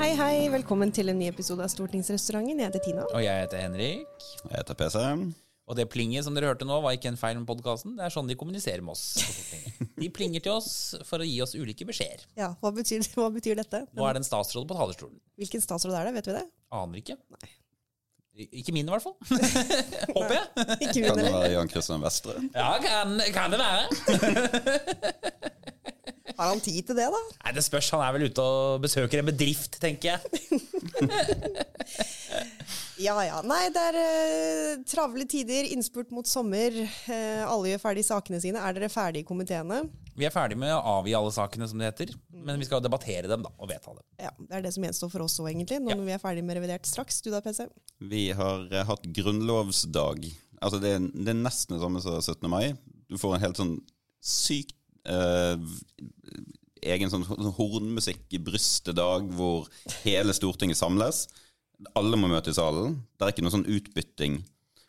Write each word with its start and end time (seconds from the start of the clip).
Hei, 0.00 0.14
hei. 0.16 0.36
Velkommen 0.48 0.88
til 0.96 1.10
en 1.12 1.18
ny 1.20 1.26
episode 1.28 1.60
av 1.60 1.68
Stortingsrestauranten. 1.68 2.56
Jeg 2.62 2.70
heter 2.70 2.80
Tina. 2.86 3.02
Og 3.12 3.20
jeg 3.20 3.42
heter 3.42 3.60
Henrik. 3.60 4.06
Og 4.46 4.50
Jeg 4.54 4.62
heter 4.62 4.78
PC. 4.78 5.02
Og 5.70 5.76
det 5.76 5.84
plinget 5.92 6.24
som 6.24 6.34
dere 6.34 6.48
hørte 6.48 6.64
nå, 6.64 6.78
var 6.82 6.96
ikke 6.96 7.10
en 7.12 7.18
feil 7.20 7.36
med 7.36 7.44
podkasten. 7.46 7.98
Det 7.98 8.06
er 8.06 8.14
sånn 8.14 8.30
de 8.30 8.34
kommuniserer 8.40 8.80
med 8.82 8.96
oss. 8.96 9.04
De 10.00 10.08
plinger 10.08 10.40
til 10.42 10.56
oss 10.56 10.70
for 11.06 11.20
å 11.20 11.28
gi 11.28 11.36
oss 11.44 11.52
ulike 11.52 11.84
beskjeder. 11.86 12.24
Ja, 12.40 12.48
Hva 12.64 12.72
betyr, 12.74 13.04
hva 13.12 13.28
betyr 13.34 13.60
dette? 13.60 13.84
Nå 13.92 14.08
er 14.08 14.16
det 14.16 14.24
en 14.24 14.28
statsråd 14.30 14.64
på 14.70 14.80
talerstolen. 14.80 15.20
Hvilken 15.38 15.62
statsråd 15.68 15.94
er 16.00 16.08
det? 16.08 16.16
Vet 16.16 16.32
vi 16.32 16.38
det? 16.40 16.46
Aner 16.80 17.04
ikke. 17.04 17.18
Nei. 17.36 17.52
Ikke 18.56 18.72
min, 18.72 18.88
i 18.88 18.96
hvert 18.96 19.04
fall. 19.04 19.18
Håper 20.16 20.36
jeg. 20.38 20.66
Ikke 20.88 21.06
Kan 21.10 21.20
det 21.20 21.28
være 21.28 21.54
Jan 21.58 21.70
Christian 21.76 22.00
Vestre? 22.08 22.40
Ja, 22.56 22.72
kan, 22.80 23.20
kan 23.36 23.52
det 23.52 23.60
være. 23.60 25.56
Har 26.40 26.48
han 26.54 26.60
tid 26.64 26.80
til 26.88 26.96
det, 26.96 27.06
da? 27.12 27.18
Nei, 27.44 27.52
Det 27.58 27.62
spørs. 27.66 27.90
Han 27.92 28.00
er 28.06 28.14
vel 28.16 28.24
ute 28.30 28.40
og 28.44 28.80
besøker 28.86 29.20
en 29.20 29.28
bedrift, 29.28 29.76
tenker 29.82 30.14
jeg. 30.14 30.20
Ja 33.00 33.14
ja. 33.24 33.38
Nei, 33.48 33.62
det 33.72 33.80
er 33.80 33.96
eh, 33.96 34.72
travle 34.88 35.24
tider, 35.28 35.64
innspurt 35.72 36.10
mot 36.12 36.28
sommer. 36.28 36.74
Eh, 37.08 37.40
alle 37.48 37.70
gjør 37.72 37.80
ferdig 37.86 38.02
sakene 38.04 38.40
sine. 38.42 38.60
Er 38.60 38.76
dere 38.76 38.90
ferdige 38.92 39.24
i 39.24 39.28
komiteene? 39.28 39.78
Vi 40.20 40.26
er 40.28 40.34
ferdig 40.34 40.58
med 40.60 40.72
å 40.74 40.82
avgi 40.98 41.14
alle 41.16 41.32
sakene, 41.32 41.64
som 41.70 41.80
det 41.80 41.88
heter. 41.88 42.12
Men 42.44 42.60
vi 42.60 42.68
skal 42.68 42.82
debattere 42.84 43.30
dem 43.30 43.46
da, 43.46 43.52
og 43.56 43.70
vedta 43.72 43.94
dem. 43.96 44.04
Ja, 44.20 44.34
Det 44.36 44.58
er 44.58 44.66
det 44.66 44.74
som 44.76 44.84
gjenstår 44.84 45.12
for 45.14 45.24
oss 45.24 45.38
òg, 45.40 45.48
egentlig. 45.54 45.80
Nå 45.80 45.94
Ja. 45.94 45.96
når 45.96 46.10
vi 46.10 46.16
er 46.18 46.20
ferdig 46.22 46.44
med 46.44 46.58
revidert 46.60 46.84
straks. 46.88 47.22
Du 47.24 47.30
da, 47.32 47.40
PC? 47.40 47.70
Vi 48.04 48.26
har 48.36 48.68
eh, 48.68 48.84
hatt 48.84 49.08
grunnlovsdag. 49.16 50.28
Altså 50.60 50.78
det, 50.82 50.92
er, 50.98 51.08
det 51.08 51.32
er 51.32 51.40
nesten 51.40 51.78
det 51.78 51.80
samme 51.86 52.04
som 52.04 52.20
17. 52.20 52.50
mai. 52.52 52.74
Du 53.08 53.16
får 53.16 53.38
en 53.38 53.44
helt 53.46 53.56
sånn 53.56 53.78
sykt 54.20 54.76
eh, 55.08 55.56
egen 56.82 57.12
sånn 57.12 57.26
hornmusikk 57.56 58.24
i 58.36 58.40
brystet-dag 58.42 59.28
hvor 59.36 59.68
hele 60.04 60.34
Stortinget 60.36 60.80
samles. 60.80 61.26
Alle 61.96 62.18
må 62.20 62.28
møte 62.30 62.52
i 62.52 62.56
salen. 62.56 62.98
Det 63.16 63.26
er 63.26 63.34
ikke 63.34 63.44
noe 63.46 63.54
sånn 63.54 63.68
utbytting. 63.68 64.40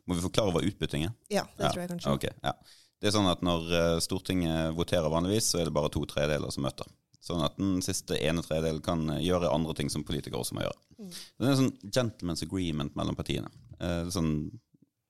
Må 0.10 0.18
vi 0.18 0.26
forklare 0.26 0.54
hva 0.56 0.64
utbytting 0.66 1.08
er? 1.08 1.14
Ja, 1.32 1.46
det 1.58 1.72
tror 1.72 1.84
jeg 1.84 1.92
kanskje. 1.94 2.16
Okay, 2.18 2.34
ja. 2.44 2.56
Det 3.02 3.10
er 3.10 3.16
sånn 3.16 3.30
at 3.32 3.42
Når 3.46 3.72
eh, 3.74 4.00
Stortinget 4.04 4.76
voterer 4.78 5.10
vanligvis, 5.10 5.48
så 5.52 5.62
er 5.62 5.70
det 5.70 5.76
bare 5.76 5.90
to 5.94 6.04
tredjedeler 6.10 6.54
som 6.54 6.66
møter. 6.68 6.90
Sånn 7.22 7.44
at 7.46 7.58
den 7.58 7.80
siste 7.86 8.18
ene 8.18 8.44
tredjedelen 8.46 8.82
kan 8.86 9.06
eh, 9.14 9.24
gjøre 9.26 9.50
andre 9.54 9.76
ting 9.78 9.90
som 9.94 10.06
politikere 10.06 10.42
også 10.42 10.58
må 10.58 10.66
gjøre. 10.66 10.80
Det 11.02 11.48
er 11.48 11.54
en 11.54 11.62
sånn 11.64 11.76
gentleman's 11.90 12.44
agreement 12.46 12.98
mellom 12.98 13.18
partiene. 13.18 13.50
Eh, 13.80 14.10
sånn, 14.14 14.34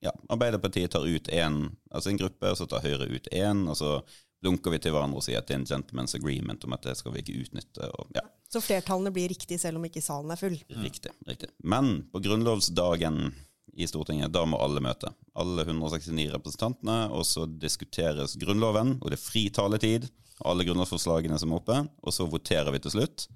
ja, 0.04 0.12
Arbeiderpartiet 0.32 0.92
tar 0.92 1.06
ut 1.08 1.28
én, 1.32 1.66
altså 1.92 2.12
en 2.12 2.20
gruppe, 2.20 2.52
og 2.52 2.58
så 2.58 2.68
tar 2.68 2.84
Høyre 2.84 3.08
ut 3.12 3.28
én. 3.32 3.66
Og 3.68 3.76
så 3.80 3.98
blunker 4.42 4.74
vi 4.74 4.80
til 4.82 4.94
hverandre 4.94 5.20
og 5.20 5.24
sier 5.24 5.40
at 5.40 5.48
det 5.48 5.54
er 5.56 5.60
en 5.62 5.68
gentleman's 5.70 6.16
agreement 6.18 6.64
om 6.66 6.74
at 6.76 6.88
det 6.88 6.96
skal 6.98 7.14
vi 7.14 7.22
ikke 7.22 7.38
utnytte. 7.44 7.88
Og, 7.98 8.10
ja, 8.16 8.24
Så 8.50 8.62
flertallene 8.64 9.12
blir 9.14 9.30
riktig 9.32 9.60
selv 9.62 9.80
om 9.80 9.86
ikke 9.88 10.02
salen 10.04 10.34
er 10.34 10.40
full. 10.40 10.58
Riktig. 10.82 11.14
riktig. 11.28 11.50
Men 11.62 12.02
på 12.12 12.22
grunnlovsdagen 12.24 13.30
i 13.72 13.86
Stortinget, 13.88 14.32
da 14.34 14.42
må 14.44 14.58
alle 14.60 14.82
møte. 14.84 15.12
Alle 15.38 15.64
169 15.64 16.26
representantene, 16.34 17.06
og 17.14 17.24
så 17.24 17.46
diskuteres 17.46 18.34
Grunnloven, 18.40 18.98
og 19.00 19.08
det 19.08 19.16
er 19.16 19.22
fri 19.22 19.46
taletid. 19.54 20.10
Alle 20.44 20.66
grunnlovsforslagene 20.66 21.38
som 21.40 21.54
er 21.54 21.62
oppe, 21.62 21.78
og 22.02 22.12
så 22.12 22.26
voterer 22.28 22.72
vi 22.74 22.82
til 22.84 22.96
slutt. 22.96 23.28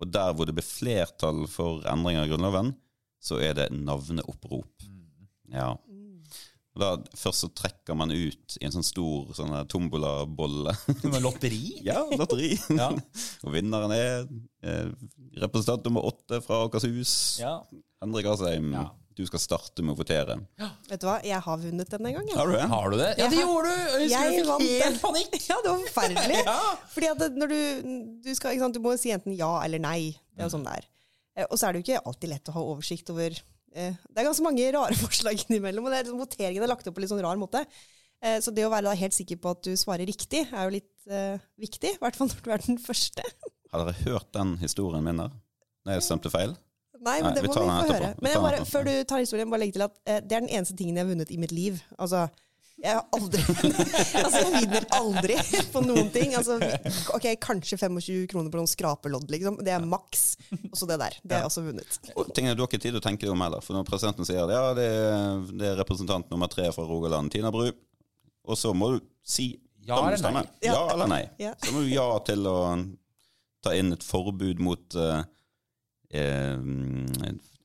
Og 0.00 0.08
der 0.10 0.32
hvor 0.34 0.48
det 0.48 0.54
blir 0.56 0.66
flertall 0.66 1.44
for 1.50 1.84
endringer 1.90 2.24
i 2.24 2.32
Grunnloven, 2.32 2.72
så 3.24 3.40
er 3.42 3.56
det 3.58 3.70
navneopprop. 3.74 4.88
Ja. 5.52 5.74
Og 6.74 6.82
da, 6.82 6.88
først 7.14 7.44
så 7.44 7.48
trekker 7.54 7.94
man 7.94 8.10
ut 8.10 8.56
i 8.58 8.64
en 8.66 8.72
sånn 8.74 8.82
stor 8.86 9.28
sånn 9.38 9.52
tombolabolle. 9.70 10.72
Lotteri? 11.22 11.60
Ja, 11.86 12.00
lotteri. 12.10 12.56
Ja. 12.80 12.88
og 12.90 13.54
vinneren 13.54 13.94
er 13.94 14.24
eh, 14.66 14.88
representant 15.38 15.86
nummer 15.86 16.08
åtte 16.10 16.40
fra 16.42 16.64
Akershus. 16.66 17.14
Ja. 17.42 17.60
Henrik 18.02 18.26
Asheim. 18.32 18.72
Ja. 18.74 18.88
Du 19.14 19.22
skal 19.28 19.38
starte 19.38 19.84
med 19.86 19.94
å 19.94 20.00
votere. 20.00 20.34
Vet 20.90 20.98
du 20.98 21.06
hva, 21.06 21.20
jeg 21.22 21.38
har 21.38 21.58
vunnet 21.62 21.92
denne 21.94 22.10
gangen. 22.16 22.34
Har 22.34 22.48
du 22.50 22.56
det? 22.56 22.64
Har 22.72 22.88
du 22.90 22.96
det? 22.98 23.10
Ja, 23.20 23.28
det 23.30 23.38
gjorde 23.44 23.70
du! 23.70 23.76
Jeg 23.78 24.08
husker 24.08 24.24
Jeg 24.24 24.40
du 24.42 24.50
fikk 24.64 24.82
helt 24.82 24.98
panikk. 25.04 25.36
Ja, 25.52 25.58
det 25.62 25.70
var 25.70 25.84
forferdelig. 25.84 26.40
Ja. 26.48 26.56
Fordi 26.96 27.10
at 27.12 27.38
når 27.38 27.52
du, 27.54 27.60
du 28.26 28.32
skal, 28.34 28.56
ikke 28.56 28.64
sant, 28.66 28.74
du 28.74 28.82
må 28.82 28.96
si 28.98 29.14
enten 29.14 29.36
ja 29.38 29.52
eller 29.62 29.78
nei. 29.86 30.00
Det 30.34 30.42
er 30.42 30.48
jo 30.50 30.56
sånn 30.56 30.66
det 30.66 30.74
er. 30.80 30.88
Eh, 31.38 31.46
Og 31.46 31.54
så 31.60 31.68
er 31.68 31.76
det 31.78 31.84
jo 31.84 31.86
ikke 31.86 32.02
alltid 32.10 32.32
lett 32.34 32.50
å 32.50 32.56
ha 32.58 32.64
oversikt 32.74 33.14
over 33.14 33.38
Det 33.74 34.20
er 34.20 34.28
ganske 34.28 34.46
mange 34.46 34.70
rare 34.76 34.96
forslag 35.04 35.40
innimellom, 35.44 35.86
og 35.86 35.92
det 35.92 35.98
er, 35.98 36.06
liksom, 36.06 36.22
voteringen 36.22 36.64
er 36.64 36.70
lagt 36.70 36.86
opp 36.88 36.96
på 36.96 37.02
litt 37.04 37.12
sånn 37.12 37.22
rar 37.24 37.40
måte. 37.40 37.64
Eh, 38.24 38.38
Så 38.40 38.54
det 38.54 38.66
å 38.66 38.72
være 38.72 38.88
da 38.88 38.98
helt 38.98 39.16
sikker 39.16 39.40
på 39.42 39.54
at 39.56 39.64
du 39.66 39.74
svarer 39.78 40.08
riktig, 40.08 40.44
er 40.46 40.68
jo 40.68 40.76
litt 40.76 40.92
uh, 41.10 41.40
viktig. 41.60 41.96
I 41.96 42.02
hvert 42.02 42.18
fall 42.18 42.30
når 42.30 42.44
du 42.44 42.52
er 42.54 42.62
den 42.68 42.78
første. 42.82 43.24
Har 43.74 43.82
dere 43.82 43.96
hørt 44.06 44.30
den 44.36 44.54
historien 44.62 45.04
min 45.04 45.18
der? 45.20 45.34
Når 45.84 45.98
jeg 45.98 46.06
stemte 46.06 46.32
feil? 46.32 46.54
Nei, 47.04 47.18
men 47.20 47.34
det 47.36 47.42
Nei, 47.42 47.50
må 47.50 47.52
vi 47.52 47.88
få 47.90 47.90
høre. 47.90 48.12
Men 48.24 48.38
bare, 48.40 48.62
før 48.64 48.86
du 48.86 48.92
tar 49.04 49.20
historien, 49.20 49.50
bare 49.52 49.64
legge 49.66 49.76
til 49.76 49.84
at 49.84 49.98
uh, 49.98 50.20
det 50.22 50.38
er 50.38 50.46
den 50.46 50.52
eneste 50.52 50.76
tingen 50.78 50.96
jeg 50.96 51.04
har 51.04 51.10
vunnet 51.10 51.34
i 51.34 51.40
mitt 51.42 51.52
liv. 51.52 51.82
Altså, 51.98 52.28
jeg 52.82 52.98
har 52.98 53.04
aldri 53.14 53.42
Altså, 54.24 54.40
jeg 54.42 54.52
vinner 54.56 54.86
aldri 54.96 55.36
på 55.72 55.82
noen 55.84 56.10
ting. 56.14 56.34
Altså, 56.36 56.58
ok, 57.14 57.28
kanskje 57.42 57.78
25 57.80 58.26
kroner 58.32 58.52
på 58.52 58.60
noen 58.60 58.70
skrapelodd, 58.70 59.28
liksom. 59.32 59.60
Det 59.64 59.72
er 59.74 59.86
maks. 59.88 60.24
Og 60.70 60.76
så 60.78 60.88
det 60.90 60.98
der. 61.00 61.18
Det 61.22 61.36
har 61.36 61.44
jeg 61.44 61.52
også 61.52 61.64
vunnet. 61.68 61.98
Og 62.14 62.32
tingene 62.36 62.56
Du 62.56 62.64
har 62.64 62.70
ikke 62.70 62.82
tid 62.82 62.92
til 62.92 63.00
å 63.00 63.04
tenke 63.04 63.26
deg 63.26 63.34
om 63.34 63.44
heller. 63.46 63.64
For 63.64 63.78
når 63.78 63.86
presidenten 63.88 64.28
sier 64.28 64.42
ja, 64.42 64.64
det 64.76 64.88
er, 64.90 65.44
det 65.54 65.70
er 65.70 65.78
representant 65.80 66.32
nummer 66.34 66.50
tre 66.52 66.68
fra 66.74 66.86
Rogaland, 66.88 67.32
Tina 67.32 67.52
Bru, 67.54 67.70
og 68.44 68.60
så 68.60 68.74
må 68.76 68.94
du 68.96 68.98
si 69.24 69.54
Ja 69.86 70.00
eller 70.02 70.20
stemme. 70.20 70.42
nei? 70.44 70.66
Ja 70.66 70.80
eller 70.92 71.08
nei. 71.08 71.22
Ja. 71.40 71.54
Så 71.62 71.72
må 71.72 71.84
du 71.84 71.92
ja 71.92 72.08
til 72.26 72.44
å 72.48 72.58
ta 73.64 73.72
inn 73.76 73.94
et 73.96 74.04
forbud 74.04 74.60
mot 74.60 74.96
uh, 75.00 75.22
eh, 76.12 76.56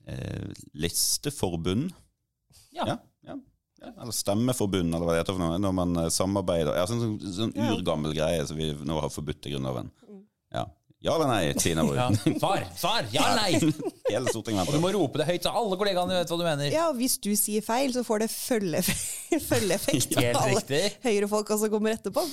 eh, 0.07 0.65
listeforbund. 0.79 1.91
Ja. 2.75 2.85
Ja, 2.87 2.95
ja. 3.81 3.93
Eller 4.01 4.15
stemmeforbund, 4.15 4.91
eller 4.95 5.05
hva 5.07 5.15
det 5.15 5.21
heter 5.23 5.37
for 5.37 5.43
noe. 5.43 5.59
Når 5.61 5.77
man 5.77 5.95
eh, 6.03 6.09
samarbeider. 6.13 6.75
Ja, 6.79 6.87
sånn, 6.89 6.99
sånn, 7.05 7.37
sånn 7.37 7.55
urgammel 7.69 8.15
greie 8.17 8.43
som 8.49 8.59
vi 8.59 8.73
nå 8.73 8.99
har 8.99 9.13
forbudt 9.13 9.47
i 9.47 9.53
Grunnloven. 9.53 9.91
Ja. 10.51 10.65
ja 11.05 11.13
eller 11.15 11.29
nei, 11.29 11.53
Tina 11.61 11.85
Bru? 11.85 11.93
Ja. 11.95 12.09
Svar! 12.41 12.65
Svar! 12.75 13.07
Ja 13.13 13.29
eller 13.29 13.45
nei! 13.45 13.71
Hele 14.09 14.31
Stortinget 14.33 14.67
Og 14.67 14.73
du 14.73 14.81
må 14.81 14.89
rope 14.95 15.21
det 15.21 15.27
høyt, 15.29 15.45
så 15.45 15.53
alle 15.53 15.77
kollegaene 15.79 16.17
vet 16.17 16.33
hva 16.33 16.39
du 16.41 16.45
mener. 16.47 16.73
Ja, 16.73 16.89
og 16.89 16.97
hvis 16.99 17.19
du 17.21 17.29
sier 17.37 17.63
feil, 17.63 17.93
så 17.95 18.03
får 18.07 18.25
det 18.25 18.29
følgeeffekt 18.33 19.45
følge 19.47 19.79
på 19.85 20.41
alle 20.43 20.83
Høyre-folka 21.05 21.59
som 21.61 21.71
kommer 21.71 21.95
etterpå. 21.95 22.25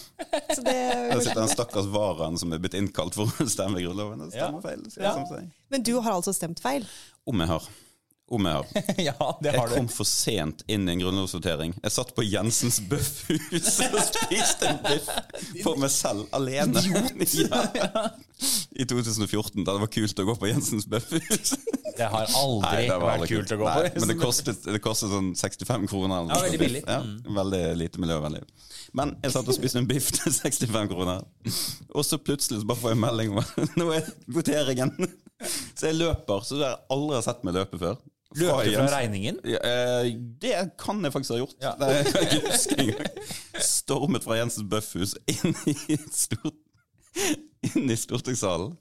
Så 0.50 0.66
det 0.66 0.76
Her 0.80 1.20
sitter 1.20 1.42
den 1.44 1.52
stakkars 1.52 1.90
varaen 1.94 2.40
som 2.40 2.54
er 2.56 2.62
blitt 2.64 2.78
innkalt 2.80 3.18
for 3.18 3.30
å 3.30 3.50
stemme 3.52 3.82
i 3.82 3.86
Grunnloven. 3.86 4.26
og 4.26 4.34
Ja. 4.34 4.48
Stemmer 4.48 4.64
feil. 4.64 4.86
Ja. 4.98 5.42
Men 5.70 5.86
du 5.86 5.98
har 6.00 6.16
altså 6.16 6.34
stemt 6.34 6.64
feil? 6.64 6.88
Om 7.28 7.44
jeg 7.44 7.54
har. 7.54 7.74
Om 8.26 8.46
jeg 8.48 8.54
har. 8.58 8.66
Ja, 9.06 9.26
det 9.40 9.52
Jeg 9.52 9.60
har 9.60 9.70
kom 9.70 9.86
du. 9.86 9.92
for 9.94 10.08
sent 10.08 10.64
inn 10.66 10.88
i 10.88 10.92
en 10.96 11.02
grunnlovsvotering. 11.04 11.76
Jeg 11.78 11.92
satt 11.94 12.08
på 12.16 12.24
Jensens 12.26 12.80
Bøffhus 12.90 13.76
og 13.86 14.00
spiste 14.02 14.66
en 14.72 14.80
biff 14.82 15.06
for 15.62 15.78
meg 15.78 15.92
selv, 15.94 16.24
alene. 16.34 16.82
Ja. 17.36 18.10
I 18.76 18.84
2014, 18.84 19.62
da 19.64 19.72
det 19.76 19.80
var 19.80 19.88
kult 19.94 20.18
å 20.20 20.24
gå 20.26 20.34
på 20.42 20.48
Jensens 20.50 20.88
Bøffhus. 20.90 21.54
Det 21.96 22.08
har 22.12 22.26
aldri 22.36 22.82
det 22.90 22.96
vært 23.00 23.22
aldri 23.22 23.28
kult 23.30 23.54
å 23.54 23.58
gå 23.62 23.68
Nei, 23.70 23.76
på. 23.94 24.02
Men 24.02 24.10
det 24.10 24.16
kostet, 24.20 24.66
det 24.74 24.80
kostet 24.84 25.12
sånn 25.14 25.30
65 25.38 25.86
kroner. 25.88 26.18
eller. 26.26 26.34
Ja, 26.34 26.42
veldig 26.48 26.60
billig. 26.60 26.82
Mm. 26.84 27.14
Ja, 27.30 27.36
veldig 27.38 27.62
lite 27.80 28.02
miljøvennlig. 28.02 28.42
Men 28.96 29.14
jeg 29.22 29.32
satt 29.36 29.48
og 29.48 29.56
spiste 29.56 29.80
en 29.80 29.88
biff 29.88 30.10
til 30.18 30.34
65 30.34 30.90
kroner, 30.92 31.22
og 31.94 32.04
så 32.06 32.18
plutselig 32.20 32.60
så 32.62 32.68
bare 32.68 32.82
får 32.82 32.92
jeg 32.96 33.00
melding 33.06 33.32
om 33.36 33.40
at 33.44 33.56
nå 33.80 33.88
er 33.96 34.10
voteringen. 34.36 34.92
Så 35.78 35.88
jeg 35.92 35.98
løper, 36.02 36.44
så 36.48 36.58
har 36.60 36.66
jeg 36.74 36.84
aldri 36.98 37.16
har 37.20 37.24
sett 37.30 37.42
meg 37.46 37.56
løpe 37.56 37.80
før. 37.80 37.96
Løp 38.34 38.64
du 38.66 38.72
fra 38.74 38.86
regningen? 38.90 39.38
ja, 39.46 39.60
eh, 39.62 40.08
det 40.42 40.54
kan 40.82 40.98
jeg 41.04 41.12
faktisk 41.14 41.36
ha 41.36 41.38
gjort. 41.38 41.56
Ja. 41.62 41.74
Det 41.80 42.12
kan 42.12 42.22
jeg 42.24 42.40
ikke 42.40 42.50
huske 42.50 42.78
engang. 42.82 43.20
Stormet 43.62 44.26
fra 44.26 44.40
Jensens 44.40 44.66
Bøffhus 44.70 45.14
inn 45.30 45.54
i, 45.70 45.96
stort, 46.10 46.58
inn 47.70 47.86
i 47.92 47.96
stortingssalen. 47.96 48.74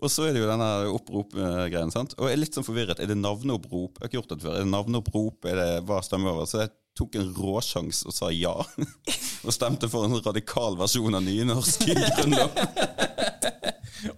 Og 0.00 0.10
så 0.12 0.28
er 0.28 0.36
det 0.36 0.44
jo 0.44 0.48
denne 0.48 0.70
opprop-greien. 0.94 1.92
sant? 1.92 2.14
Og 2.18 2.30
jeg 2.30 2.38
er 2.38 2.42
litt 2.44 2.56
sånn 2.56 2.66
forvirret. 2.66 3.02
Er 3.02 3.10
det 3.10 3.18
navneopprop? 3.18 3.98
Jeg 3.98 4.04
har 4.06 4.12
ikke 4.12 4.20
gjort 4.20 4.32
det 4.36 4.40
før. 4.46 4.56
Er 4.56 4.64
det 4.64 4.72
navneopprop? 4.72 5.50
Er 5.50 5.60
det 5.60 5.68
hva 5.90 6.00
stemmer 6.06 6.32
over? 6.36 6.48
Så 6.48 6.62
jeg 6.64 6.72
tok 6.94 7.16
en 7.18 7.32
råsjans 7.34 8.04
og 8.06 8.14
sa 8.14 8.30
ja. 8.30 8.54
Og 9.44 9.52
stemte 9.52 9.90
for 9.90 10.06
en 10.06 10.14
radikal 10.22 10.78
versjon 10.78 11.18
av 11.18 11.24
nynorsk 11.26 11.88
grunnlov. 11.90 12.54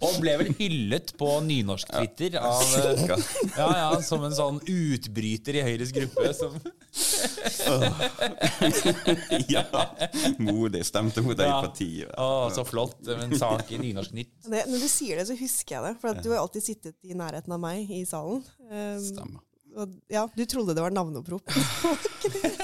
Og 0.00 0.17
ble 0.23 0.33
vel 0.41 0.50
hyllet 0.59 1.12
på 1.21 1.29
nynorsk-Twitter 1.47 2.37
av 2.41 2.62
eh, 2.81 3.03
Ja, 3.61 3.69
ja, 3.79 3.88
som 4.05 4.25
en 4.27 4.35
sånn 4.37 4.59
utbryter 4.62 5.59
i 5.61 5.65
Høyres 5.67 5.93
gruppe 5.97 6.33
som 6.37 6.56
Ja. 9.53 9.65
Modig. 10.43 10.85
Stemte 10.88 11.23
mot 11.23 11.37
eget 11.38 11.49
Ja. 11.50 11.61
parti. 11.62 11.91
Å, 12.19 12.29
så 12.55 12.65
flott. 12.67 12.99
En 13.12 13.35
sak 13.38 13.71
i 13.73 13.79
Nynorsk-Nytt. 13.83 14.33
Det, 14.49 14.65
når 14.71 14.85
du 14.87 14.88
sier 14.91 15.21
det, 15.21 15.27
så 15.29 15.37
husker 15.38 15.77
jeg 15.79 15.85
det. 15.88 15.94
For 16.03 16.12
at 16.15 16.23
du 16.25 16.31
har 16.33 16.41
alltid 16.43 16.65
sittet 16.65 16.97
i 17.06 17.15
nærheten 17.19 17.53
av 17.56 17.61
meg 17.62 17.91
i 17.93 18.03
salen. 18.09 18.43
Um, 18.71 19.03
Stemmer. 19.05 19.43
og, 19.77 19.97
ja, 20.12 20.25
du 20.35 20.44
trodde 20.49 20.75
det 20.77 20.83
var 20.85 20.94
navneopprop. 20.97 21.53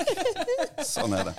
Sånn 0.92 1.14
er 1.18 1.30
det. 1.30 1.36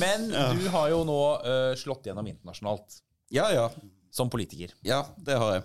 Men 0.00 0.28
du 0.32 0.66
har 0.72 0.88
jo 0.92 1.02
nå 1.06 1.18
uh, 1.44 1.72
slått 1.78 2.06
gjennom 2.08 2.26
internasjonalt 2.30 3.00
Ja, 3.32 3.46
ja. 3.54 3.66
som 4.12 4.30
politiker. 4.30 4.74
Ja, 4.84 5.02
det 5.24 5.38
har 5.40 5.54
jeg. 5.56 5.62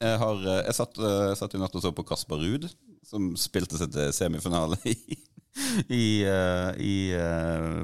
Jeg, 0.00 0.18
har, 0.22 0.38
eh, 0.48 0.60
jeg, 0.64 0.76
satt, 0.78 0.98
eh, 0.98 1.16
jeg 1.30 1.40
satt 1.42 1.54
i 1.56 1.60
natt 1.60 1.74
og 1.76 1.82
så 1.84 1.90
på 1.92 2.04
Kasper 2.08 2.40
Ruud, 2.40 2.68
som 3.04 3.34
spilte 3.36 3.76
seg 3.80 3.90
til 3.92 4.12
semifinale 4.16 4.78
i, 4.88 4.94
i, 5.92 6.04
eh, 6.24 6.70
i 6.80 6.94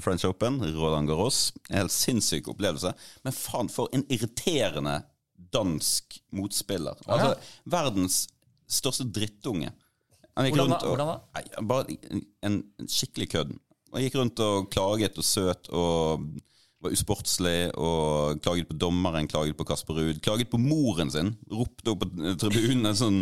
French 0.05 0.25
Open. 0.29 0.57
Roland 0.79 1.11
Garros. 1.11 1.51
En 1.69 1.83
helt 1.83 1.93
sinnssyk 1.95 2.49
opplevelse. 2.55 2.95
Men 3.27 3.37
faen, 3.37 3.69
for 3.73 3.93
en 3.97 4.07
irriterende 4.13 5.03
dansk 5.53 6.17
motspiller. 6.37 6.97
Altså, 7.07 7.35
verdens 7.69 8.23
største 8.73 9.05
drittunge. 9.13 9.69
Han 10.37 10.49
gikk 10.49 10.57
Hvordan 10.57 10.73
rundt 10.73 10.83
og- 10.89 10.97
Hvordan 10.97 11.13
da? 11.13 11.21
Nei, 11.37 11.67
bare 11.69 11.99
en, 12.11 12.25
en 12.49 12.89
skikkelig 12.89 13.29
kødd. 13.37 13.55
Han 13.93 14.03
gikk 14.05 14.17
rundt 14.19 14.41
og 14.45 14.67
klaget 14.73 15.21
og 15.21 15.25
søt 15.25 15.69
og 15.73 16.25
var 16.85 16.93
usportslig 16.95 17.59
og 17.81 18.41
klaget 18.45 18.69
på 18.71 18.77
dommeren, 18.79 19.29
klaget 19.31 19.57
på 19.59 19.67
Kasper 19.69 19.99
Ruud, 19.99 20.23
klaget 20.25 20.51
på 20.53 20.61
moren 20.61 21.11
sin. 21.13 21.35
Ropte 21.51 21.93
opp 21.95 22.05
på 22.05 22.35
tribunen 22.41 22.93
en 22.93 22.99
sånn 22.99 23.21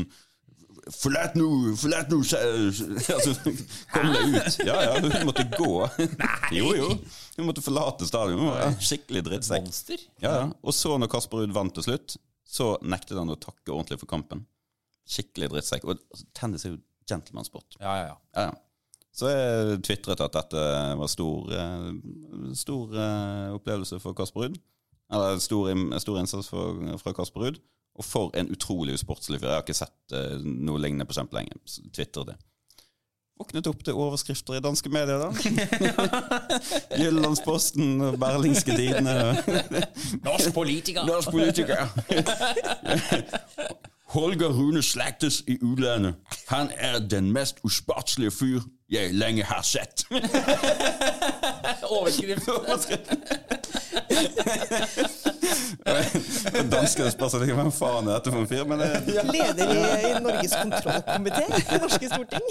Forlat 0.93 1.33
nå! 1.39 1.47
Forlat 1.81 2.11
nå! 2.13 2.19
Altså, 2.21 3.33
kom 3.95 4.11
deg 4.13 4.35
ut! 4.35 4.59
Ja, 4.69 4.75
ja, 4.85 4.99
hun 5.01 5.15
måtte 5.25 5.47
gå. 5.55 5.71
Jo, 6.53 6.75
jo. 6.77 6.91
Hun 7.39 7.49
måtte 7.49 7.65
forlate 7.65 8.05
stadion. 8.05 8.51
Skikkelig 8.85 9.23
drittsekk. 9.25 9.71
Ja, 10.21 10.35
ja. 10.43 10.43
Og 10.61 10.77
så, 10.77 10.93
når 11.01 11.09
Kasper 11.15 11.41
Ruud 11.41 11.55
vant 11.57 11.73
til 11.79 11.87
slutt, 11.87 12.19
så 12.45 12.75
nektet 12.85 13.17
han 13.17 13.33
å 13.33 13.39
takke 13.41 13.73
ordentlig 13.73 14.03
for 14.03 14.13
kampen. 14.13 14.45
Skikkelig 15.09 15.55
drittsekk. 15.55 15.89
Og 15.89 16.27
tennis 16.37 16.69
er 16.69 16.75
jo 16.75 16.83
gentlemansport. 17.09 17.79
Ja, 17.81 17.97
ja, 18.03 18.07
ja. 18.11 18.21
Ja, 18.37 18.47
ja. 18.51 18.61
Så 19.15 19.31
jeg 19.31 19.83
tvitret 19.87 20.23
at 20.25 20.35
dette 20.35 20.63
var 20.99 21.11
stor, 21.11 21.53
eh, 21.55 21.91
stor 22.59 22.97
eh, 22.99 23.53
opplevelse 23.55 24.01
for 24.03 24.17
Kasper 24.19 24.41
Ruud. 24.49 24.57
Eller 25.15 25.39
stor, 25.39 25.71
stor 26.03 26.19
innsats 26.19 26.49
for, 26.51 26.81
fra 26.99 27.13
Kasper 27.15 27.41
Ruud. 27.45 27.61
Og 27.95 28.05
for 28.05 28.35
en 28.35 28.51
utrolig 28.51 28.95
usportslig 28.99 29.39
fyr. 29.39 29.53
Jeg 29.53 29.55
har 29.55 29.63
ikke 29.63 29.79
sett 29.79 30.17
eh, 30.19 30.43
noe 30.43 30.83
lignende 30.83 31.07
på 31.07 31.15
kjempelenge. 31.15 31.55
Tvitret 31.95 32.33
det. 32.33 32.37
Våknet 33.39 33.67
opp 33.67 33.81
til 33.83 33.99
overskrifter 33.99 34.59
i 34.59 34.63
danske 34.63 34.91
medier, 34.95 35.19
da. 35.19 35.31
Jyllandsposten 37.03 38.15
Berlingske 38.23 38.77
Tidende 38.79 39.35
Norsk 40.23 40.55
politiker! 40.55 41.03
Norsk 41.07 41.35
politiker. 41.35 41.91
Holger 44.15 44.49
Rune 44.49 44.83
slagtes 44.83 45.43
i 45.47 45.59
utlandet. 45.63 46.15
Han 46.49 46.71
er 46.77 46.99
den 46.99 47.33
mest 47.33 47.57
usportslige 47.65 48.31
fyr 48.31 48.61
jeg 48.91 49.15
lenge 49.15 49.43
har 49.43 49.63
sett. 49.63 50.07
Overskrift. 51.97 52.49
Danskene 56.73 57.11
spør 57.13 57.29
seg 57.33 57.51
hvem 57.53 57.69
faen 57.75 58.07
er 58.09 58.15
dette 58.17 58.31
for 58.33 58.41
en 58.41 58.49
fyr, 58.49 58.65
men 58.69 58.79
det, 58.81 58.89
Leder 59.29 59.69
i, 59.69 59.71
i 60.09 60.11
Norges 60.25 60.55
kontrollkomité 60.57 61.45
i 61.45 61.49
det 61.69 61.81
norske 61.83 62.09
storting. 62.09 62.47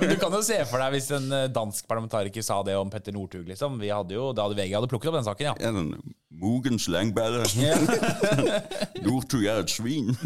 Men 0.00 0.08
du 0.12 0.16
kan 0.20 0.32
jo 0.36 0.42
se 0.44 0.58
for 0.68 0.76
deg 0.82 0.90
hvis 0.96 1.08
en 1.16 1.26
eh, 1.32 1.52
dansk 1.52 1.86
parlamentariker 1.88 2.42
sa 2.44 2.56
det 2.66 2.74
om 2.76 2.90
Petter 2.92 3.12
Northug, 3.16 3.46
liksom. 3.48 3.80
Vi 3.80 3.88
hadde 3.92 4.14
jo, 4.18 4.24
da 4.36 4.40
hadde 4.46 4.58
VG 4.60 4.72
hadde 4.76 4.90
plukket 4.92 5.08
opp 5.12 5.18
den 5.20 5.28
saken, 5.28 5.46
ja. 5.48 5.54
er 5.56 5.72
den 5.76 5.88
Mogens. 6.36 6.84
Northug 9.06 9.44
er 9.46 9.56
et 9.62 9.70
svin. 9.72 10.08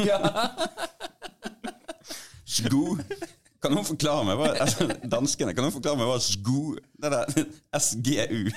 Sko 2.51 2.97
Kan 3.63 3.71
noen 3.77 3.87
forklare 3.87 4.25
meg 4.27 4.37
hva 4.41 4.47
altså, 4.65 4.83
Danskene, 5.07 5.55
kan 5.55 5.63
noen 5.67 5.75
forklare 5.75 5.99
meg 6.01 6.09
hva 6.09 6.19
sko 6.25 6.61
Det 6.99 7.11
der 7.13 7.27
SGU 7.79 8.51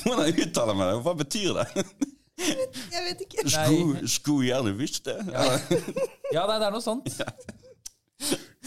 Hvordan 0.00 0.30
uttaler 0.30 0.74
man 0.78 0.86
det? 0.88 0.94
Hva 1.04 1.12
betyr 1.18 1.50
det? 1.60 1.68
Jeg 2.40 3.02
vet 3.06 3.24
ikke. 3.26 3.44
Skulle, 3.48 4.08
sko 4.10 4.38
gjerne 4.44 4.72
visst 4.78 5.04
det. 5.08 5.18
Ja, 5.30 5.44
Ja, 6.30 6.44
nei, 6.46 6.56
det 6.62 6.66
er 6.68 6.74
noe 6.74 6.84
sånt. 6.84 7.10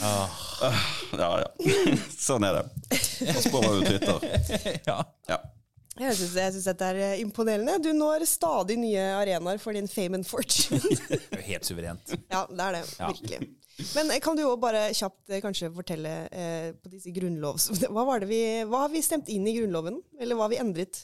ja. 0.02 0.20
ja. 0.62 0.72
Sånn 2.18 2.46
er 2.48 2.60
det. 2.60 2.64
Pass 2.90 3.48
på 3.52 3.62
hva 3.64 3.74
du 3.78 3.84
twitter. 3.88 4.18
Ja. 4.88 4.98
Ja. 5.30 5.40
Jeg 5.94 6.16
syns, 6.18 6.34
jeg 6.42 6.54
syns 6.56 6.66
dette 6.72 6.88
er 6.90 7.00
eh, 7.06 7.20
imponerende. 7.22 7.76
Du 7.84 7.92
når 7.94 8.24
stadig 8.26 8.80
nye 8.82 9.04
arenaer 9.14 9.60
for 9.62 9.78
din 9.78 9.86
fame 9.92 10.18
and 10.20 10.26
fortune. 10.26 10.82
Helt 11.46 11.68
suverent. 11.70 12.16
ja, 12.34 12.46
det 12.50 12.66
er 12.66 12.80
det. 12.80 12.84
Virkelig. 12.98 13.40
Men 13.96 14.12
eh, 14.12 14.20
kan 14.22 14.38
du 14.38 14.44
jo 14.44 14.54
bare 14.62 14.86
kjapt 14.94 15.32
eh, 15.32 15.42
kanskje 15.44 15.72
fortelle 15.74 16.12
eh, 16.30 16.70
på 16.78 16.92
disse 16.94 17.14
grunnlovs... 17.16 17.70
Hva, 17.94 18.06
var 18.06 18.24
det 18.24 18.30
vi, 18.30 18.42
hva 18.70 18.86
har 18.86 18.94
vi 18.94 19.02
stemt 19.06 19.32
inn 19.34 19.48
i 19.50 19.56
Grunnloven? 19.58 20.00
Eller 20.22 20.38
hva 20.38 20.48
har 20.48 20.54
vi 20.54 20.62
endret? 20.62 21.04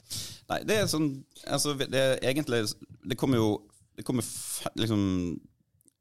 Nei, 0.51 0.61
det 0.67 0.77
er 0.77 0.91
sånn 0.91 1.11
Altså, 1.49 1.75
det 1.79 1.99
er 1.99 2.15
egentlig 2.25 2.63
Det 3.05 3.17
kommer 3.19 3.39
jo 3.39 3.49
Det 3.97 4.05
kommer 4.07 4.25
liksom 4.79 5.03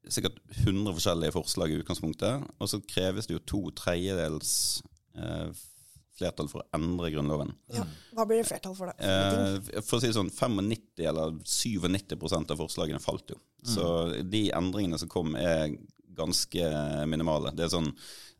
sikkert 0.08 0.38
100 0.64 0.94
forskjellige 0.96 1.34
forslag 1.34 1.72
i 1.72 1.80
utgangspunktet, 1.82 2.44
og 2.56 2.70
så 2.70 2.78
kreves 2.88 3.26
det 3.28 3.34
jo 3.34 3.42
to 3.44 3.58
tredjedels 3.76 4.52
eh, 5.20 5.50
flertall 6.16 6.48
for 6.48 6.62
å 6.62 6.78
endre 6.78 7.10
Grunnloven. 7.12 7.52
Ja. 7.74 7.84
Hva 8.16 8.24
blir 8.24 8.40
det 8.40 8.48
flertall 8.48 8.72
for, 8.78 8.88
da? 8.88 8.96
for? 8.96 9.68
Eh, 9.68 9.82
for 9.84 9.98
å 9.98 10.00
si 10.00 10.08
det 10.08 10.16
sånn, 10.16 10.32
95 10.32 11.04
eller 11.10 11.36
97% 11.44 12.54
av 12.54 12.62
forslagene 12.62 13.02
falt 13.04 13.34
jo. 13.34 13.38
Så 13.68 13.84
de 14.24 14.46
endringene 14.56 15.00
som 15.02 15.10
kom, 15.12 15.36
er 15.36 15.76
ganske 16.18 16.70
minimale. 17.10 17.54
Det 17.56 17.66
er 17.66 17.72
sånn, 17.72 17.90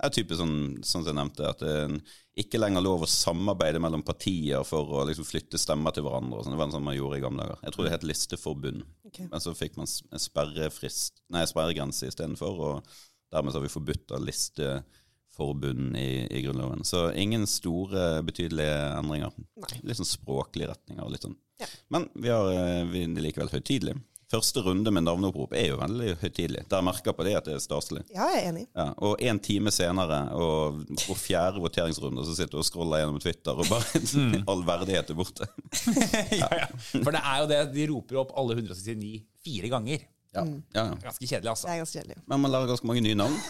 er 0.02 0.14
typisk 0.14 0.40
sånn, 0.42 0.58
sånn 0.82 1.04
som 1.04 1.10
jeg 1.10 1.19
nevnte, 1.19 1.48
at 1.48 1.62
det 1.64 1.75
er 1.78 1.98
ikke 2.38 2.60
lenger 2.60 2.84
lov 2.84 3.02
å 3.02 3.10
samarbeide 3.10 3.80
mellom 3.82 4.04
partier 4.06 4.62
for 4.66 5.00
å 5.00 5.04
liksom 5.08 5.26
flytte 5.26 5.58
stemmer 5.58 5.94
til 5.94 6.06
hverandre. 6.06 6.44
sånn. 6.44 6.54
Det 6.54 6.60
var 6.60 6.70
sånn 6.75 6.86
man 6.86 6.96
gjorde 6.98 7.19
i 7.19 7.25
gamle 7.25 7.44
dager. 7.44 7.64
Jeg 7.66 7.75
tror 7.75 7.86
det 7.86 7.94
het 7.96 8.06
listeforbund. 8.06 8.84
Okay. 9.10 9.26
Men 9.32 9.42
så 9.42 9.54
fikk 9.58 9.78
man 9.80 9.90
sperrefrist, 9.90 11.22
nei, 11.34 11.42
sperregrense 11.50 12.10
istedenfor, 12.10 12.62
og 12.69 12.94
dermed 13.34 13.52
så 13.52 13.58
har 13.58 13.66
vi 13.66 13.72
forbudt 13.72 14.14
av 14.14 14.25
listeforbund 14.25 15.98
i, 15.98 16.10
i 16.30 16.44
Grunnloven. 16.46 16.86
Så 16.86 17.08
ingen 17.19 17.46
store, 17.50 18.22
betydelige 18.26 18.78
endringer. 18.98 19.34
Nei. 19.64 19.80
Litt 19.82 20.00
sånn 20.00 20.12
språklige 20.12 20.70
retninger 20.72 21.04
og 21.04 21.14
litt 21.14 21.26
sånn. 21.26 21.38
Ja. 21.58 21.66
Men 21.90 22.06
vi 22.14 22.30
har 22.30 22.52
eh, 22.54 22.84
vi, 22.92 23.02
er 23.08 23.25
likevel 23.25 23.50
høytidelig. 23.50 23.98
Første 24.28 24.60
runde 24.60 24.92
med 24.92 25.06
navneopprop 25.06 25.54
er 25.56 25.70
jo 25.70 25.78
veldig 25.80 26.10
høytidelig. 26.20 26.66
Der 26.69 26.82
merker 26.84 27.14
på 27.16 27.25
det 27.25 27.32
at 27.38 27.46
det 27.48 27.54
er 27.56 27.62
staselig. 27.64 28.02
Ja, 28.12 28.26
jeg 28.34 28.42
er 28.42 28.48
enig. 28.50 28.64
Ja, 28.76 28.90
og 29.00 29.22
en 29.25 29.40
time 29.40 29.72
senere, 29.72 30.19
og, 30.36 30.82
og 31.08 31.16
fjerde 31.16 31.62
voteringsrunde, 31.64 32.26
så 32.28 32.36
sitter 32.36 32.58
du 32.58 32.60
og 32.60 32.66
scroller 32.69 33.00
gjennom 33.00 33.22
Twitter, 33.25 33.56
og 33.56 33.70
bare 33.72 34.02
all 34.52 34.66
verdighet 34.68 35.14
er 35.14 35.16
borte. 35.16 35.49
ja, 36.42 36.50
ja. 36.61 36.68
For 36.92 37.08
det 37.16 37.25
er 37.25 37.40
jo 37.40 37.49
det, 37.54 37.62
de 37.73 37.88
roper 37.94 38.20
opp 38.20 38.37
alle 38.37 38.58
169 38.61 39.14
fire 39.49 39.73
ganger. 39.73 40.04
Ja, 40.37 40.44
ja, 40.44 40.85
ja. 40.85 40.87
Ganske 41.08 41.25
kjedelig, 41.25 41.54
altså. 41.54 41.70
Det 41.70 41.75
er 41.78 41.82
ganske 41.87 41.99
kjedelig. 42.02 42.20
Men 42.28 42.44
man 42.44 42.52
lærer 42.52 42.68
ganske 42.75 42.92
mange 42.92 43.06
nye 43.08 43.16
navn. 43.16 43.40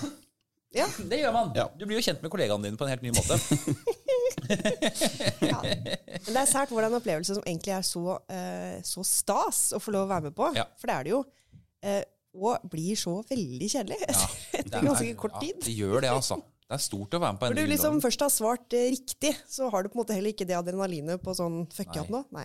Ja. 0.79 0.87
Det 1.11 1.19
gjør 1.25 1.35
man. 1.35 1.51
Ja. 1.59 1.67
Du 1.75 1.89
blir 1.89 1.99
jo 1.99 2.05
kjent 2.07 2.23
med 2.23 2.31
kollegaene 2.31 2.69
dine 2.69 2.79
på 2.79 2.87
en 2.87 2.95
helt 2.95 3.03
ny 3.03 3.11
måte. 3.19 3.35
ja. 5.51 5.63
Men 5.63 6.31
det 6.31 6.43
er 6.43 6.51
sært 6.51 6.75
hvordan 6.75 6.93
en 6.93 7.01
opplevelse 7.01 7.39
som 7.39 7.47
egentlig 7.47 7.75
er 7.79 7.87
så, 7.87 8.19
uh, 8.19 8.77
så 8.87 9.07
stas 9.07 9.65
å 9.77 9.83
få 9.83 9.95
lov 9.95 10.07
å 10.09 10.13
være 10.13 10.31
med 10.31 10.39
på. 10.39 10.53
Ja. 10.59 10.69
For 10.81 10.91
det 10.91 10.97
er 10.99 11.09
det 11.09 11.17
jo. 11.17 11.25
uh, 11.89 12.05
og 12.39 12.69
blir 12.71 12.95
så 12.99 13.17
veldig 13.27 13.69
kjedelig 13.73 13.97
Ja, 14.05 14.29
etter 14.61 14.85
ganske 14.85 15.17
kort 15.19 15.41
tid. 15.43 15.59
Det 15.65 15.75
gjør 15.75 16.03
det, 16.05 16.13
altså. 16.13 16.37
Det 16.69 16.77
er 16.77 16.83
stort 16.85 17.15
å 17.17 17.19
være 17.23 17.33
med 17.33 17.41
på 17.41 17.47
en 17.47 17.55
Når 17.57 17.65
du 17.65 17.71
liksom 17.71 17.95
loven. 17.95 18.03
først 18.05 18.23
har 18.27 18.33
svart 18.33 18.75
eh, 18.77 18.91
riktig, 18.93 19.31
så 19.49 19.71
har 19.73 19.83
du 19.83 19.89
på 19.89 19.97
en 19.97 20.03
måte 20.03 20.13
heller 20.13 20.35
ikke 20.35 20.45
det 20.45 20.57
adrenalinet 20.59 21.23
på 21.25 21.33
sånn 21.33 21.63
fuck 21.73 21.95
Nei. 21.95 22.03
up 22.03 22.11
nå. 22.13 22.21
Nei. 22.37 22.45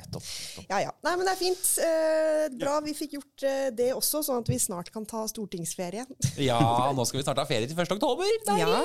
Ja, 0.70 0.80
ja. 0.86 0.94
Nei, 1.04 1.16
men 1.20 1.28
det 1.28 1.34
er 1.34 1.42
fint. 1.42 1.66
Eh, 1.84 2.46
bra 2.56 2.78
vi 2.86 2.96
fikk 2.96 3.18
gjort 3.18 3.44
eh, 3.50 3.68
det 3.76 3.90
også, 3.92 4.24
sånn 4.24 4.40
at 4.46 4.54
vi 4.54 4.62
snart 4.64 4.94
kan 4.96 5.04
ta 5.04 5.26
stortingsferie. 5.28 6.08
Ja, 6.40 6.62
nå 6.96 7.04
skal 7.10 7.20
vi 7.20 7.28
snart 7.28 7.44
ha 7.44 7.48
ferie 7.50 7.68
til 7.68 7.76
1. 7.76 7.98
oktober. 8.00 8.32
Deilig. 8.48 8.80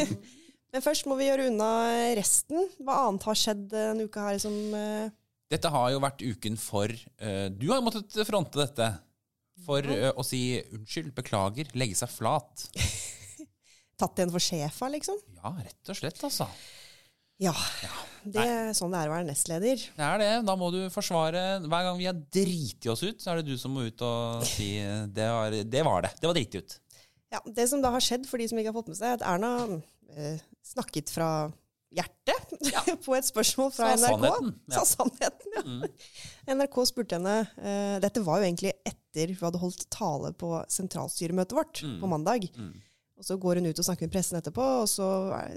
Ja. 0.00 0.08
men 0.74 0.84
først 0.84 1.08
må 1.08 1.16
vi 1.18 1.28
gjøre 1.28 1.48
unna 1.50 1.70
resten. 2.18 2.68
Hva 2.84 3.02
annet 3.06 3.26
har 3.28 3.38
skjedd 3.38 3.68
denne 3.72 4.08
uka 4.08 4.28
her 4.28 4.40
som 4.42 4.54
uh... 4.74 5.10
Dette 5.48 5.70
har 5.72 5.92
jo 5.94 6.00
vært 6.04 6.20
uken 6.20 6.58
for 6.60 6.92
uh, 6.92 7.46
Du 7.48 7.70
har 7.70 7.78
jo 7.78 7.86
måttet 7.86 8.18
fronte 8.28 8.60
dette. 8.60 8.90
For 9.64 9.84
uh, 9.84 10.10
å 10.14 10.24
si 10.26 10.58
unnskyld, 10.60 11.14
beklager, 11.16 11.70
legge 11.78 11.96
seg 11.98 12.12
flat. 12.12 12.68
tatt 14.00 14.20
igjen 14.20 14.34
for 14.34 14.44
sjefa, 14.44 14.90
liksom? 14.92 15.16
Ja, 15.40 15.54
rett 15.56 15.90
og 15.90 15.98
slett, 15.98 16.20
altså. 16.28 16.46
Ja. 17.38 17.54
Det 18.28 18.42
er 18.42 18.72
sånn 18.74 18.92
det 18.92 19.00
er 19.00 19.10
å 19.10 19.14
være 19.14 19.28
nestleder. 19.28 19.82
Det 19.94 20.04
er 20.04 20.20
det. 20.20 20.30
Da 20.46 20.56
må 20.58 20.72
du 20.74 20.80
forsvare 20.90 21.42
Hver 21.62 21.84
gang 21.86 22.00
vi 22.00 22.08
har 22.08 22.16
driti 22.34 22.90
oss 22.90 23.04
ut, 23.06 23.22
så 23.22 23.30
er 23.30 23.40
det 23.40 23.54
du 23.54 23.60
som 23.60 23.72
må 23.72 23.86
ut 23.86 24.02
og 24.04 24.42
si 24.46 24.72
det 25.14 25.28
var 25.30 25.54
det. 25.54 25.84
Var 25.86 26.06
det. 26.08 26.12
det 26.18 26.28
var 26.28 26.36
driti 26.36 26.60
ut. 26.60 26.76
Ja, 27.32 27.40
Det 27.44 27.68
som 27.70 27.82
da 27.84 27.92
har 27.94 28.02
skjedd, 28.04 28.26
for 28.28 28.40
de 28.40 28.48
som 28.50 28.58
ikke 28.58 28.72
har 28.72 28.78
fått 28.78 28.90
med 28.90 28.98
seg, 28.98 29.18
at 29.18 29.24
Erna 29.28 29.52
eh, 30.16 30.40
snakket 30.68 31.12
fra 31.12 31.30
hjertet 31.96 32.50
på 33.06 33.14
et 33.16 33.24
spørsmål 33.24 33.70
fra 33.72 33.94
Sa 33.96 34.10
NRK. 34.12 34.26
sannheten, 34.26 34.50
ja. 34.68 34.74
Sa 34.76 34.84
sannheten, 34.90 35.54
ja. 35.56 35.62
NRK 36.58 36.76
spurte 36.90 37.16
henne 37.16 37.36
uh, 37.56 37.96
Dette 38.04 38.20
var 38.26 38.42
jo 38.42 38.48
egentlig 38.50 38.74
etter 38.84 39.32
vi 39.32 39.38
hadde 39.40 39.58
holdt 39.62 39.86
tale 39.90 40.34
på 40.38 40.52
sentralstyremøtet 40.70 41.56
vårt 41.56 41.80
på 41.80 42.10
mandag. 42.10 42.44
Og 43.18 43.24
Så 43.26 43.34
går 43.40 43.58
hun 43.58 43.66
ut 43.66 43.80
og 43.80 43.86
snakker 43.88 44.06
med 44.06 44.12
pressen 44.14 44.36
etterpå, 44.38 44.62
og 44.84 44.86
så 44.86 45.06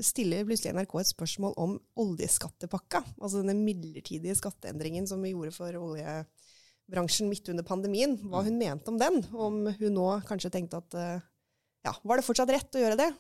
stiller 0.01 0.48
plutselig 0.48 0.72
NRK 0.74 0.96
et 0.98 1.10
spørsmål 1.12 1.51
om 1.62 1.75
oljeskattepakka. 2.01 3.03
Altså 3.22 3.44
denne 3.44 3.53
midlertidige 3.60 4.34
skatteendringen 4.39 5.06
som 5.06 5.22
vi 5.22 5.36
gjorde 5.36 5.53
for 5.53 5.77
oljebransjen 5.77 7.30
midt 7.30 7.51
under 7.53 7.68
pandemien. 7.68 8.15
Hva 8.32 8.41
hun 8.48 8.58
mente 8.58 8.89
om 8.89 8.98
den. 8.98 9.22
Om 9.30 9.62
hun 9.77 9.94
nå 9.94 10.08
kanskje 10.25 10.50
tenkte 10.56 10.82
at 10.82 10.98
eh, 10.98 11.27
ja, 11.86 11.94
var 12.01 12.18
det 12.18 12.25
fortsatt 12.25 12.50
rett 12.56 12.80
å 12.80 12.82
gjøre 12.82 12.98
det? 13.03 13.12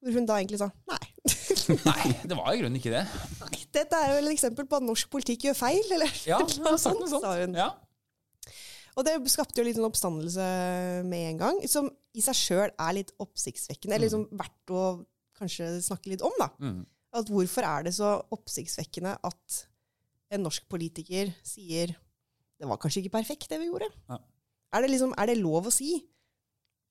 Hvor 0.00 0.16
hun 0.16 0.30
da 0.30 0.40
egentlig 0.40 0.62
sa 0.62 0.70
nei. 0.88 1.02
Nei, 1.88 2.12
det 2.26 2.36
var 2.38 2.52
i 2.52 2.60
grunnen 2.60 2.78
ikke 2.78 2.92
det. 2.94 3.02
Dette 3.74 3.98
er 3.98 4.14
jo 4.14 4.20
et 4.22 4.30
eksempel 4.32 4.68
på 4.68 4.78
at 4.78 4.86
norsk 4.86 5.10
politikk 5.12 5.48
gjør 5.48 5.58
feil, 5.58 5.82
eller 5.96 6.12
Ja, 6.28 6.40
sagt 6.46 6.56
sånt, 6.86 7.02
noe 7.02 7.10
sånt. 7.10 7.26
sa 7.26 7.34
hun. 7.40 7.56
Ja. 7.58 7.72
Og 8.96 9.04
det 9.04 9.16
skapte 9.28 9.60
jo 9.60 9.66
litt 9.66 9.76
sånn 9.76 9.88
oppstandelse 9.90 10.48
med 11.04 11.30
en 11.34 11.40
gang, 11.42 11.60
som 11.68 11.90
i 12.16 12.24
seg 12.24 12.38
sjøl 12.38 12.70
er 12.70 12.96
litt 12.96 13.12
oppsiktsvekkende. 13.20 13.92
Eller 13.96 14.08
liksom 14.08 14.24
verdt 14.32 14.72
å 14.72 14.84
kanskje 15.36 15.68
snakke 15.84 16.14
litt 16.14 16.24
om, 16.24 16.32
da. 16.40 16.48
Mm. 16.62 16.80
At 17.16 17.28
hvorfor 17.32 17.66
er 17.68 17.84
det 17.86 17.92
så 17.96 18.14
oppsiktsvekkende 18.32 19.18
at 19.24 19.60
en 20.32 20.42
norsk 20.46 20.64
politiker 20.70 21.30
sier 21.46 21.92
det 22.56 22.68
var 22.68 22.80
kanskje 22.80 23.02
ikke 23.02 23.18
perfekt, 23.18 23.50
det 23.50 23.58
vi 23.60 23.68
gjorde. 23.68 23.88
Ja. 24.08 24.16
Er, 24.72 24.84
det 24.84 24.94
liksom, 24.94 25.12
er 25.20 25.28
det 25.28 25.36
lov 25.42 25.68
å 25.68 25.72
si? 25.74 25.98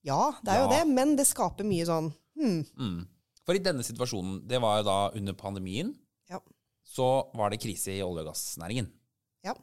Ja, 0.05 0.35
det 0.45 0.53
er 0.53 0.61
jo 0.61 0.69
det, 0.69 0.81
men 0.93 1.15
det 1.17 1.25
skaper 1.25 1.65
mye 1.65 1.87
sånn 1.89 2.11
hmm. 2.37 2.59
Mm. 2.77 2.99
For 3.45 3.53
i 3.57 3.61
denne 3.61 3.83
situasjonen, 3.85 4.39
det 4.49 4.59
var 4.63 4.79
jo 4.81 4.87
da 4.89 4.97
under 5.19 5.33
pandemien, 5.37 5.93
Ja. 6.31 6.39
så 6.83 7.29
var 7.37 7.49
det 7.53 7.61
krise 7.61 7.93
i 7.93 8.01
olje- 8.01 8.23
og 8.25 8.31
gassnæringen. 8.33 8.91
ja. 9.45 9.53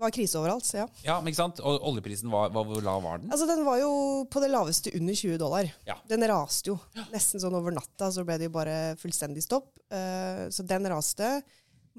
Det 0.00 0.06
var 0.06 0.10
krise 0.16 0.38
overalt, 0.40 0.64
så 0.64 0.78
ja. 0.78 0.84
Ja, 1.04 1.14
men 1.20 1.28
ikke 1.28 1.36
sant? 1.42 1.58
Og 1.60 1.82
oljeprisen, 1.90 2.30
var, 2.32 2.48
var, 2.54 2.64
hvor 2.64 2.80
lav 2.80 3.02
var 3.04 3.18
den? 3.20 3.28
Altså, 3.30 3.44
den 3.46 3.66
var 3.66 3.76
jo 3.82 4.24
på 4.32 4.40
det 4.40 4.48
laveste 4.48 4.88
under 4.96 5.12
20 5.18 5.36
dollar. 5.36 5.68
Ja. 5.84 5.98
Den 6.08 6.24
raste 6.30 6.70
jo. 6.70 6.78
Nesten 7.12 7.42
sånn 7.42 7.52
over 7.58 7.74
natta 7.76 8.08
så 8.08 8.24
ble 8.24 8.38
det 8.40 8.46
jo 8.48 8.54
bare 8.54 8.94
fullstendig 8.96 9.42
stopp. 9.44 9.74
Uh, 9.92 10.48
så 10.48 10.64
den 10.64 10.88
raste. 10.88 11.42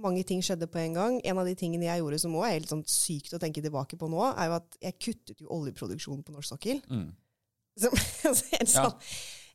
Mange 0.01 0.23
ting 0.25 0.41
skjedde 0.41 0.65
på 0.71 0.79
en 0.81 0.97
gang. 0.97 1.19
En 1.29 1.37
av 1.37 1.45
de 1.45 1.53
tingene 1.53 1.85
jeg 1.91 2.01
gjorde 2.01 2.19
som 2.23 2.33
også 2.39 2.47
er 2.49 2.55
helt 2.57 2.73
sånn 2.73 2.83
sykt 2.89 3.35
å 3.37 3.41
tenke 3.43 3.61
tilbake 3.61 3.99
på 4.01 4.09
nå, 4.09 4.23
er 4.33 4.49
jo 4.49 4.57
at 4.57 4.79
jeg 4.81 4.97
kuttet 4.97 5.43
jo 5.45 5.51
oljeproduksjonen 5.59 6.25
på 6.25 6.33
norsk 6.33 6.55
sokkel. 6.55 6.81
Mm. 6.89 7.11
Så, 7.77 7.91
altså, 8.31 8.49
helt 8.55 8.73
Ja. 8.73 8.89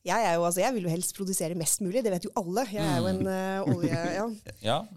Jeg, 0.07 0.23
er 0.29 0.37
jo, 0.39 0.45
altså, 0.47 0.61
jeg 0.63 0.71
vil 0.77 0.85
jo 0.87 0.91
helst 0.93 1.11
produsere 1.17 1.57
mest 1.59 1.81
mulig, 1.83 1.99
det 2.07 2.13
vet 2.15 2.27
jo 2.29 2.31
alle. 2.39 2.63
Jeg 2.71 2.85
er 2.87 2.99
jo 3.03 3.07
en 3.11 3.23
uh, 3.27 3.67
olje... 3.75 3.99
Ja. 4.17 4.27
Ja. 4.63 4.79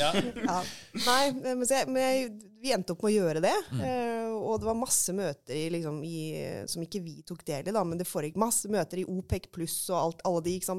Ja. 0.00 0.10
Ja. 0.16 0.58
Nei, 1.06 1.24
men, 1.36 1.62
så 1.68 1.74
jeg, 1.80 1.86
men 1.92 2.00
jeg, 2.02 2.30
vi 2.62 2.72
endte 2.74 2.92
opp 2.94 3.02
med 3.04 3.10
å 3.12 3.16
gjøre 3.20 3.40
det. 3.44 3.54
Mm. 3.70 3.80
eh, 3.86 4.28
og 4.40 4.54
det 4.62 4.66
var 4.70 4.76
masse 4.78 5.12
møter 5.14 5.54
i, 5.56 5.66
liksom, 5.74 5.96
i, 6.06 6.18
som 6.70 6.82
ikke 6.84 7.02
vi 7.04 7.14
tok 7.28 7.42
del 7.48 7.68
i, 7.68 7.74
da, 7.76 7.82
men 7.86 7.98
det 8.00 8.08
foregikk 8.08 8.36
masse 8.40 8.68
møter 8.72 8.96
i 9.02 9.06
OPEC 9.08 9.44
pluss 9.54 9.76
og 9.92 9.98
alt, 10.00 10.20
alle 10.28 10.40
de. 10.46 10.52
Liksom, 10.60 10.78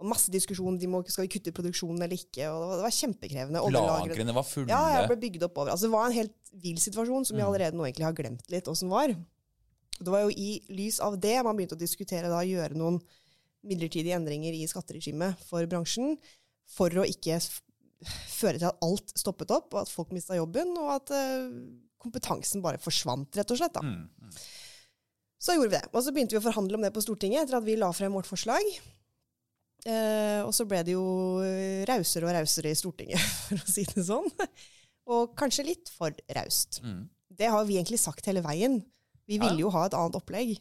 og 0.00 0.04
masse 0.08 0.32
diskusjon 0.32 0.78
de 0.80 0.88
må, 0.88 0.98
skal 1.12 1.24
vi 1.26 1.32
kutte 1.34 1.52
produksjonen 1.56 2.00
eller 2.06 2.16
ikke. 2.16 2.44
og 2.48 2.60
Det 2.60 2.68
var, 2.68 2.76
det 2.78 2.84
var 2.86 2.94
kjempekrevende. 3.00 3.58
Lagrene 3.76 4.36
var 4.36 4.46
fulle. 4.48 4.70
Ja, 4.72 4.80
jeg 5.00 5.08
ble 5.10 5.18
bygd 5.26 5.42
opp 5.48 5.56
over. 5.60 5.70
Altså, 5.74 5.84
det 5.88 5.92
var 5.96 6.04
en 6.08 6.16
helt 6.16 6.36
vill 6.62 6.78
situasjon 6.80 7.24
som 7.28 7.34
vi 7.36 7.42
Mm. 7.42 7.48
allerede 7.50 7.76
nå 7.78 7.84
egentlig 7.88 8.06
har 8.08 8.16
glemt 8.16 8.46
litt 8.52 8.66
åssen 8.70 8.88
var. 8.92 9.08
Det 10.00 10.12
var 10.12 10.24
jo 10.24 10.32
i 10.32 10.60
lys 10.72 11.00
av 11.04 11.18
det 11.20 11.36
man 11.44 11.58
begynte 11.58 11.76
å 11.76 11.80
diskutere 11.80 12.30
da 12.32 12.40
gjøre 12.46 12.78
noen 12.78 13.00
midlertidige 13.66 14.16
endringer 14.16 14.56
i 14.56 14.64
skatteregimet 14.68 15.40
for 15.44 15.66
bransjen, 15.68 16.16
for 16.70 16.94
å 16.96 17.04
ikke 17.04 17.36
føre 18.30 18.56
til 18.56 18.70
at 18.70 18.84
alt 18.84 19.12
stoppet 19.18 19.52
opp, 19.52 19.74
og 19.74 19.82
at 19.82 19.92
folk 19.92 20.14
mista 20.16 20.38
jobben, 20.38 20.72
og 20.80 20.94
at 20.94 21.12
uh, 21.12 21.50
kompetansen 22.00 22.64
bare 22.64 22.80
forsvant, 22.80 23.28
rett 23.36 23.52
og 23.52 23.60
slett. 23.60 23.76
da. 23.76 23.84
Mm. 23.84 24.38
Så 25.40 25.56
gjorde 25.56 25.72
vi 25.72 25.76
det. 25.76 25.90
Og 25.92 26.04
så 26.04 26.12
begynte 26.14 26.36
vi 26.36 26.40
å 26.40 26.44
forhandle 26.44 26.76
om 26.76 26.84
det 26.84 26.92
på 26.94 27.02
Stortinget 27.04 27.46
etter 27.46 27.58
at 27.60 27.66
vi 27.66 27.76
la 27.80 27.90
frem 27.96 28.16
vårt 28.16 28.28
forslag. 28.28 28.64
Eh, 29.88 30.40
og 30.44 30.52
så 30.52 30.66
ble 30.68 30.82
det 30.84 30.92
jo 30.92 31.04
eh, 31.40 31.80
rausere 31.88 32.28
og 32.28 32.34
rausere 32.36 32.72
i 32.72 32.76
Stortinget, 32.76 33.22
for 33.48 33.60
å 33.60 33.72
si 33.72 33.86
det 33.88 34.04
sånn. 34.04 34.28
Og 35.10 35.32
kanskje 35.40 35.64
litt 35.70 35.92
for 35.94 36.12
raust. 36.36 36.82
Mm. 36.84 37.06
Det 37.40 37.48
har 37.48 37.64
vi 37.68 37.78
egentlig 37.80 38.00
sagt 38.02 38.28
hele 38.28 38.44
veien. 38.44 38.82
Vi 39.30 39.38
Ja. 39.38 39.46
ville 39.46 39.62
jo 39.62 39.70
ha 39.70 39.86
et 39.86 39.94
annet 39.94 40.18
opplegg. 40.18 40.56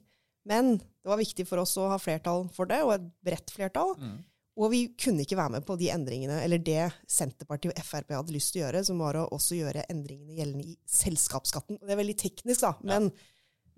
Men 0.46 0.78
det 0.78 1.10
var 1.10 1.18
viktig 1.20 1.46
for 1.50 1.62
oss 1.62 1.76
å 1.82 1.90
ha 1.90 1.98
flertall 2.02 2.48
for 2.54 2.70
det, 2.70 2.80
og 2.86 2.94
et 2.96 3.08
bredt 3.26 3.52
flertall. 3.54 3.96
Mm. 3.98 4.20
Og 4.60 4.72
vi 4.74 4.80
kunne 5.00 5.24
ikke 5.24 5.38
være 5.40 5.54
med 5.56 5.66
på 5.66 5.78
de 5.80 5.88
endringene, 5.94 6.42
eller 6.44 6.60
det 6.60 6.92
Senterpartiet 7.08 7.72
og 7.78 7.86
Frp 7.86 8.10
hadde 8.18 8.34
lyst 8.36 8.52
til 8.54 8.62
å 8.62 8.66
gjøre, 8.68 8.82
som 8.86 9.00
var 9.00 9.16
å 9.16 9.28
også 9.32 9.56
gjøre 9.58 9.86
endringene 9.90 10.36
gjeldende 10.36 10.66
i 10.68 10.78
selskapsskatten. 10.86 11.80
Det 11.80 11.94
er 11.96 12.02
veldig 12.02 12.18
teknisk, 12.20 12.62
da, 12.66 12.74
men 12.84 13.12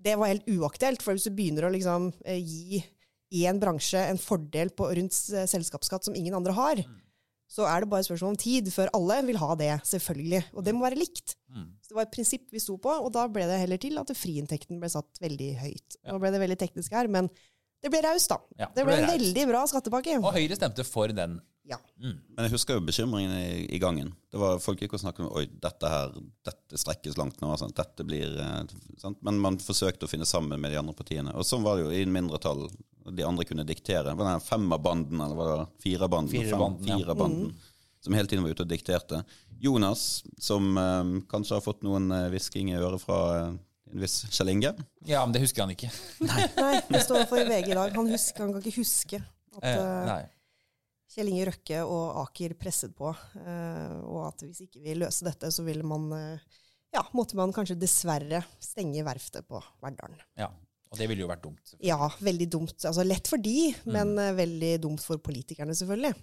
det 0.02 0.16
var 0.18 0.32
helt 0.32 0.48
uaktuelt. 0.50 1.02
For 1.04 1.14
hvis 1.14 1.28
du 1.28 1.30
begynner 1.36 1.68
å 1.68 1.72
liksom 1.72 2.12
eh, 2.24 2.40
gi 2.42 2.82
én 3.46 3.60
bransje 3.62 4.00
en 4.10 4.18
fordel 4.18 4.70
på, 4.76 4.90
rundt 4.90 5.14
eh, 5.32 5.46
selskapsskatt 5.46 6.04
som 6.08 6.16
ingen 6.18 6.34
andre 6.34 6.52
har, 6.56 6.82
så 7.52 7.66
er 7.68 7.84
det 7.84 7.90
bare 7.92 8.00
et 8.00 8.08
spørsmål 8.08 8.32
om 8.32 8.40
tid 8.40 8.68
før 8.72 8.90
alle 8.96 9.18
vil 9.28 9.38
ha 9.42 9.54
det, 9.60 9.72
selvfølgelig. 9.84 10.42
Og 10.56 10.64
det 10.64 10.72
må 10.72 10.86
være 10.86 11.00
likt. 11.00 11.34
Mm. 11.52 11.66
Så 11.84 11.92
det 11.92 11.98
var 11.98 12.06
et 12.06 12.14
prinsipp 12.14 12.46
vi 12.54 12.62
sto 12.62 12.78
på, 12.80 12.92
og 12.96 13.10
da 13.12 13.26
ble 13.28 13.44
det 13.50 13.58
heller 13.60 13.80
til 13.82 14.00
at 14.00 14.12
friinntekten 14.16 14.80
ble 14.80 14.88
satt 14.92 15.20
veldig 15.20 15.50
høyt. 15.60 15.98
Ja. 16.00 16.14
Nå 16.14 16.20
ble 16.22 16.32
det 16.32 16.40
veldig 16.40 16.60
teknisk 16.62 16.96
her, 16.96 17.10
men 17.12 17.28
det 17.82 17.90
ble 17.92 18.00
raust, 18.06 18.30
da. 18.30 18.38
Ja, 18.62 18.70
det 18.72 18.86
ble 18.86 19.00
en 19.02 19.10
veldig 19.10 19.48
bra 19.50 19.64
skattepakke. 19.68 20.20
Og 20.22 20.36
Høyre 20.36 20.56
stemte 20.56 20.86
for 20.86 21.12
den. 21.12 21.40
Ja. 21.68 21.78
Mm. 22.02 22.16
Men 22.34 22.46
jeg 22.46 22.54
husker 22.54 22.78
jo 22.78 22.84
bekymringen 22.86 23.34
i, 23.36 23.66
i 23.74 23.80
gangen. 23.82 24.10
Det 24.32 24.40
var 24.40 24.62
Folk 24.62 24.80
gikk 24.82 24.96
og 24.96 25.02
snakket 25.02 25.26
om 25.26 25.34
Oi, 25.38 25.44
dette 25.62 25.90
her, 25.90 26.14
dette 26.46 26.80
strekkes 26.80 27.18
langt 27.18 27.42
nå. 27.42 27.52
Sant? 27.60 27.76
Dette 27.78 28.06
blir, 28.06 28.32
eh, 28.42 28.96
sant? 29.02 29.20
Men 29.26 29.38
man 29.42 29.60
forsøkte 29.62 30.08
å 30.08 30.10
finne 30.10 30.28
sammen 30.28 30.60
med 30.62 30.74
de 30.74 30.80
andre 30.80 30.96
partiene. 30.98 31.34
Og 31.36 31.46
sånn 31.46 31.66
var 31.66 31.78
det 31.78 31.86
jo 31.86 31.92
i 31.94 32.02
en 32.06 32.14
mindretall. 32.14 32.66
De 33.10 33.26
andre 33.26 33.44
kunne 33.48 33.66
diktere. 33.66 34.14
Var 34.14 34.28
det 34.28 34.46
femmerbanden, 34.46 35.20
eller 35.20 35.38
var 35.38 35.52
det 35.52 35.66
firerbanden? 35.82 36.30
Firerbanden, 36.32 36.88
ja. 36.88 36.98
firerbanden 36.98 37.52
Som 38.00 38.14
hele 38.14 38.28
tiden 38.28 38.44
var 38.44 38.54
ute 38.54 38.66
og 38.66 38.70
dikterte. 38.70 39.22
Jonas, 39.62 40.24
som 40.38 40.72
eh, 40.78 41.12
kanskje 41.30 41.58
har 41.58 41.64
fått 41.64 41.84
noen 41.86 42.10
eh, 42.10 42.38
i 42.58 42.74
øret 42.74 43.02
fra 43.02 43.18
eh, 43.38 43.52
en 43.92 44.00
viss 44.00 44.22
Kjell 44.30 44.48
Inge. 44.54 44.72
Ja, 45.06 45.22
men 45.26 45.34
det 45.34 45.42
husker 45.44 45.62
han 45.66 45.74
ikke. 45.74 45.90
Nei, 46.28 46.80
det 46.88 47.02
står 47.04 47.26
for 47.30 47.38
i 47.38 47.46
VG 47.46 47.72
i 47.72 47.78
dag. 47.78 47.94
Han, 47.94 48.10
husker, 48.10 48.46
han 48.46 48.54
kan 48.54 48.64
ikke 48.64 48.80
huske 48.80 49.22
at 49.22 49.66
Eh, 49.68 50.08
eh. 50.08 50.30
Kjell 51.12 51.28
Inge 51.28 51.50
Røkke 51.50 51.82
og 51.84 52.22
Aker 52.22 52.54
presset 52.56 52.94
på, 52.96 53.10
eh, 53.42 53.96
og 54.00 54.22
at 54.30 54.46
hvis 54.46 54.62
ikke 54.64 54.80
vi 54.80 54.96
løser 54.96 55.28
dette, 55.28 55.50
så 55.52 55.64
ville 55.66 55.84
man 55.84 56.06
eh, 56.16 56.60
ja, 56.92 57.02
måtte 57.12 57.36
man 57.36 57.52
kanskje 57.52 57.76
dessverre 57.80 58.40
stenge 58.62 59.04
verftet 59.04 59.44
på 59.48 59.60
Verdalen. 59.84 60.20
Ja. 60.40 60.48
Og 60.92 60.98
det 61.00 61.08
ville 61.08 61.24
jo 61.24 61.28
vært 61.30 61.42
dumt. 61.46 61.74
Ja, 61.80 61.96
veldig 62.20 62.46
dumt. 62.52 62.76
Altså 62.84 63.04
lett 63.06 63.26
for 63.30 63.40
de, 63.40 63.72
Mm. 63.86 63.92
men 63.96 64.10
uh, 64.20 64.32
veldig 64.36 64.72
dumt 64.84 65.00
for 65.02 65.16
politikerne, 65.24 65.72
selvfølgelig. 65.74 66.14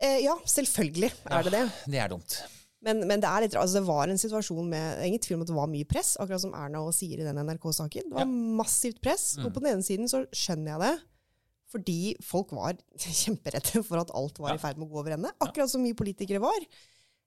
Eh, 0.00 0.20
ja, 0.24 0.36
selvfølgelig 0.46 1.10
er 1.28 1.42
det 1.44 1.52
det. 1.52 1.64
Det 1.90 1.98
er 2.00 2.08
dumt. 2.08 2.36
Men, 2.80 3.02
men 3.06 3.20
det, 3.20 3.28
er 3.28 3.42
litt, 3.44 3.54
altså 3.60 3.80
det 3.80 3.88
var 3.90 4.08
en 4.08 4.16
situasjon 4.22 4.68
med 4.70 5.02
ingen 5.04 5.20
tvil 5.20 5.36
om 5.36 5.42
at 5.44 5.50
det 5.50 5.56
var 5.58 5.68
mye 5.68 5.84
press, 5.90 6.14
akkurat 6.22 6.40
som 6.40 6.54
Erna 6.56 6.80
og 6.80 6.94
sier 6.96 7.20
i 7.20 7.26
den 7.26 7.36
NRK-saken. 7.44 8.06
Det 8.08 8.14
var 8.16 8.24
Ja. 8.24 8.30
massivt 8.62 9.02
press. 9.04 9.34
Mm. 9.36 9.44
Og 9.46 9.52
på 9.52 9.60
den 9.60 9.72
ene 9.74 9.84
siden 9.84 10.08
så 10.08 10.22
skjønner 10.32 10.72
jeg 10.72 10.80
det, 10.86 10.94
fordi 11.74 11.98
folk 12.24 12.54
var 12.56 12.78
kjemperedde 13.24 13.82
for 13.84 14.00
at 14.00 14.14
alt 14.16 14.38
var 14.40 14.54
Ja. 14.54 14.56
i 14.56 14.62
ferd 14.64 14.78
med 14.80 14.88
å 14.88 14.92
gå 14.94 15.02
over 15.02 15.18
ende. 15.18 15.34
Akkurat 15.44 15.68
som 15.68 15.84
vi 15.84 15.92
politikere 15.98 16.40
var. 16.40 16.56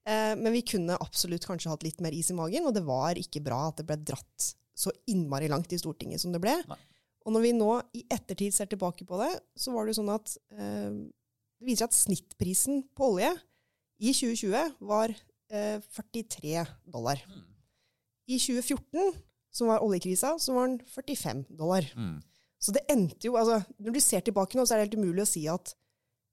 Eh, 0.08 0.34
men 0.36 0.50
vi 0.56 0.64
kunne 0.66 0.98
absolutt 1.00 1.46
kanskje 1.46 1.70
hatt 1.70 1.84
litt 1.86 2.02
mer 2.02 2.12
is 2.18 2.32
i 2.34 2.40
magen, 2.40 2.66
og 2.66 2.74
det 2.74 2.82
var 2.88 3.14
ikke 3.22 3.44
bra 3.46 3.68
at 3.70 3.78
det 3.78 3.86
ble 3.92 4.00
dratt 4.10 4.50
så 4.76 4.94
innmari 5.10 5.50
langt 5.52 5.72
i 5.74 5.80
Stortinget 5.80 6.22
som 6.24 6.34
det 6.34 6.42
ble. 6.44 6.56
Nei. 6.70 6.80
Og 7.24 7.36
når 7.36 7.46
vi 7.46 7.54
nå 7.56 7.70
i 7.96 8.04
ettertid 8.12 8.56
ser 8.56 8.68
tilbake 8.72 9.06
på 9.08 9.20
det, 9.22 9.32
så 9.56 9.72
var 9.76 9.88
det 9.88 9.96
sånn 9.96 10.12
at 10.12 10.34
eh, 10.56 10.92
det 11.64 11.70
viser 11.70 11.88
at 11.88 11.96
snittprisen 11.96 12.84
på 12.98 13.14
olje 13.14 13.32
i 14.04 14.12
2020 14.12 14.74
var 14.84 15.14
eh, 15.14 15.80
43 15.96 16.66
dollar. 16.92 17.22
Mm. 17.30 17.46
I 18.34 18.40
2014, 18.40 19.22
som 19.54 19.70
var 19.72 19.84
oljekrisa, 19.86 20.36
så 20.40 20.56
var 20.56 20.68
den 20.68 20.82
45 20.92 21.46
dollar. 21.60 21.88
Mm. 21.96 22.18
Så 22.64 22.76
det 22.76 22.86
endte 22.92 23.28
jo 23.28 23.36
altså, 23.36 23.60
Når 23.84 23.96
du 23.96 24.00
ser 24.00 24.24
tilbake 24.24 24.56
nå, 24.56 24.64
så 24.64 24.76
er 24.76 24.82
det 24.82 24.88
helt 24.88 25.02
umulig 25.04 25.26
å 25.26 25.28
si 25.30 25.44
at 25.52 25.74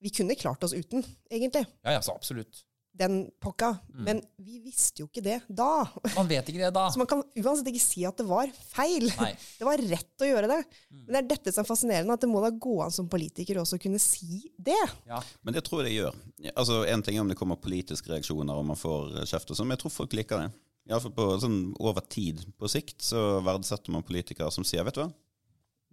vi 0.01 0.13
kunne 0.15 0.37
klart 0.39 0.63
oss 0.65 0.73
uten, 0.73 1.05
egentlig, 1.29 1.67
Ja, 1.85 1.99
ja, 1.99 2.03
så 2.03 2.15
absolutt. 2.15 2.63
Den 2.93 3.31
pakka. 3.41 3.71
Mm. 3.95 4.01
Men 4.05 4.21
vi 4.43 4.59
visste 4.65 5.03
jo 5.03 5.07
ikke 5.09 5.23
det 5.25 5.37
da. 5.49 5.87
Man 6.17 6.29
vet 6.29 6.49
ikke 6.51 6.61
det 6.63 6.71
da. 6.75 6.87
Så 6.93 7.01
man 7.01 7.09
kan 7.11 7.23
uansett 7.41 7.71
ikke 7.71 7.83
si 7.83 8.03
at 8.09 8.19
det 8.21 8.27
var 8.29 8.51
feil. 8.73 9.07
Nei. 9.21 9.31
Det 9.61 9.67
var 9.69 9.83
rett 9.93 10.25
å 10.25 10.29
gjøre 10.29 10.49
det. 10.51 10.59
Mm. 10.91 11.01
Men 11.05 11.13
det 11.15 11.21
er 11.23 11.29
dette 11.35 11.53
som 11.55 11.63
er 11.65 11.69
fascinerende, 11.69 12.15
at 12.17 12.23
det 12.25 12.31
må 12.33 12.41
da 12.45 12.51
gå 12.53 12.79
an 12.85 12.93
som 12.95 13.09
politiker 13.13 13.61
også 13.63 13.79
å 13.79 13.83
kunne 13.83 14.01
si 14.03 14.43
det. 14.57 14.79
Ja. 15.09 15.21
Men 15.47 15.57
det 15.57 15.63
tror 15.67 15.83
jeg 15.85 15.91
det 15.91 15.97
gjør. 15.99 16.19
Altså, 16.55 16.81
En 16.91 17.03
ting 17.07 17.17
er 17.19 17.25
om 17.25 17.31
det 17.31 17.37
kommer 17.39 17.61
politiske 17.61 18.11
reaksjoner 18.13 18.57
og 18.61 18.67
man 18.73 18.79
får 18.81 19.21
eh, 19.21 19.29
kjeft, 19.31 19.53
og 19.53 19.59
sånn, 19.59 19.69
men 19.71 19.77
jeg 19.79 19.85
tror 19.85 19.95
folk 20.01 20.17
liker 20.19 20.45
det. 20.45 20.51
Iallfall 20.91 21.13
på 21.15 21.27
sånn 21.43 21.59
over 21.79 22.03
tid. 22.11 22.41
På 22.59 22.69
sikt 22.73 23.05
så 23.05 23.39
verdsetter 23.47 23.93
man 23.95 24.03
politikere 24.07 24.51
som 24.55 24.65
sier 24.67 24.83
vet 24.89 24.97
du 24.97 25.03
hva, 25.05 25.11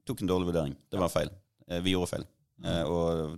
tok 0.08 0.24
en 0.24 0.30
dårlig 0.32 0.48
vurdering. 0.54 0.76
Det 0.90 1.00
var 1.02 1.12
feil. 1.14 1.30
Eh, 1.68 1.82
Vi 1.84 1.94
gjorde 1.94 2.12
feil. 2.16 2.28
Eh, 2.64 2.84
Og 2.88 3.38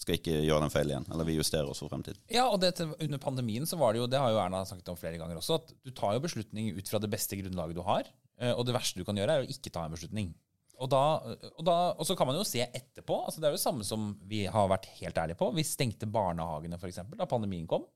skal 0.00 0.18
ikke 0.18 0.34
gjøre 0.44 0.64
den 0.64 0.72
feil 0.72 0.90
igjen. 0.92 1.06
Eller 1.12 1.28
vi 1.28 1.36
justerer 1.38 1.68
oss 1.70 1.82
for 1.82 1.92
fremtiden. 1.92 2.20
Ja, 2.32 2.46
og 2.50 2.60
det, 2.62 2.74
under 2.80 3.22
pandemien 3.22 3.68
så 3.68 3.78
var 3.80 3.94
det 3.94 4.02
jo, 4.02 4.08
det 4.10 4.20
har 4.20 4.32
jo 4.32 4.40
Erna 4.42 4.64
snakket 4.68 4.92
om 4.92 4.98
flere 5.00 5.20
ganger 5.20 5.40
også, 5.40 5.60
at 5.60 5.72
du 5.86 5.92
tar 5.96 6.16
jo 6.16 6.24
beslutning 6.24 6.72
ut 6.76 6.90
fra 6.90 7.00
det 7.02 7.10
beste 7.12 7.38
grunnlaget 7.40 7.78
du 7.78 7.84
har, 7.86 8.10
eh, 8.40 8.52
og 8.52 8.66
det 8.68 8.76
verste 8.76 9.00
du 9.00 9.06
kan 9.08 9.18
gjøre 9.18 9.38
er 9.38 9.46
å 9.46 9.56
ikke 9.56 9.72
ta 9.74 9.86
en 9.86 9.96
beslutning. 9.96 10.34
Og, 10.76 10.90
da, 10.92 11.02
og, 11.54 11.62
da, 11.64 11.76
og 11.96 12.04
så 12.04 12.16
kan 12.18 12.28
man 12.28 12.36
jo 12.36 12.44
se 12.44 12.60
etterpå, 12.60 13.22
altså 13.24 13.40
det 13.40 13.48
er 13.48 13.54
jo 13.54 13.60
det 13.60 13.64
samme 13.64 13.84
som 13.88 14.10
vi 14.28 14.42
har 14.52 14.68
vært 14.68 14.90
helt 14.98 15.16
ærlige 15.16 15.40
på. 15.40 15.48
Vi 15.56 15.64
stengte 15.64 16.08
barnehagene 16.12 16.76
for 16.80 16.90
eksempel, 16.90 17.16
da 17.16 17.28
pandemien 17.30 17.68
kom. 17.70 17.86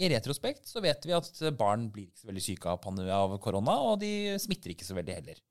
I 0.00 0.08
retrospekt 0.08 0.70
så 0.70 0.80
vet 0.80 1.04
vi 1.04 1.12
at 1.12 1.28
barn 1.58 1.90
blir 1.92 2.08
ikke 2.08 2.22
så 2.22 2.30
veldig 2.30 2.44
syke 2.44 2.72
av, 2.72 2.86
av 3.12 3.36
korona, 3.44 3.76
og 3.84 3.98
de 4.00 4.38
smitter 4.40 4.72
ikke 4.72 4.88
så 4.88 4.96
veldig 4.96 5.18
heller. 5.18 5.42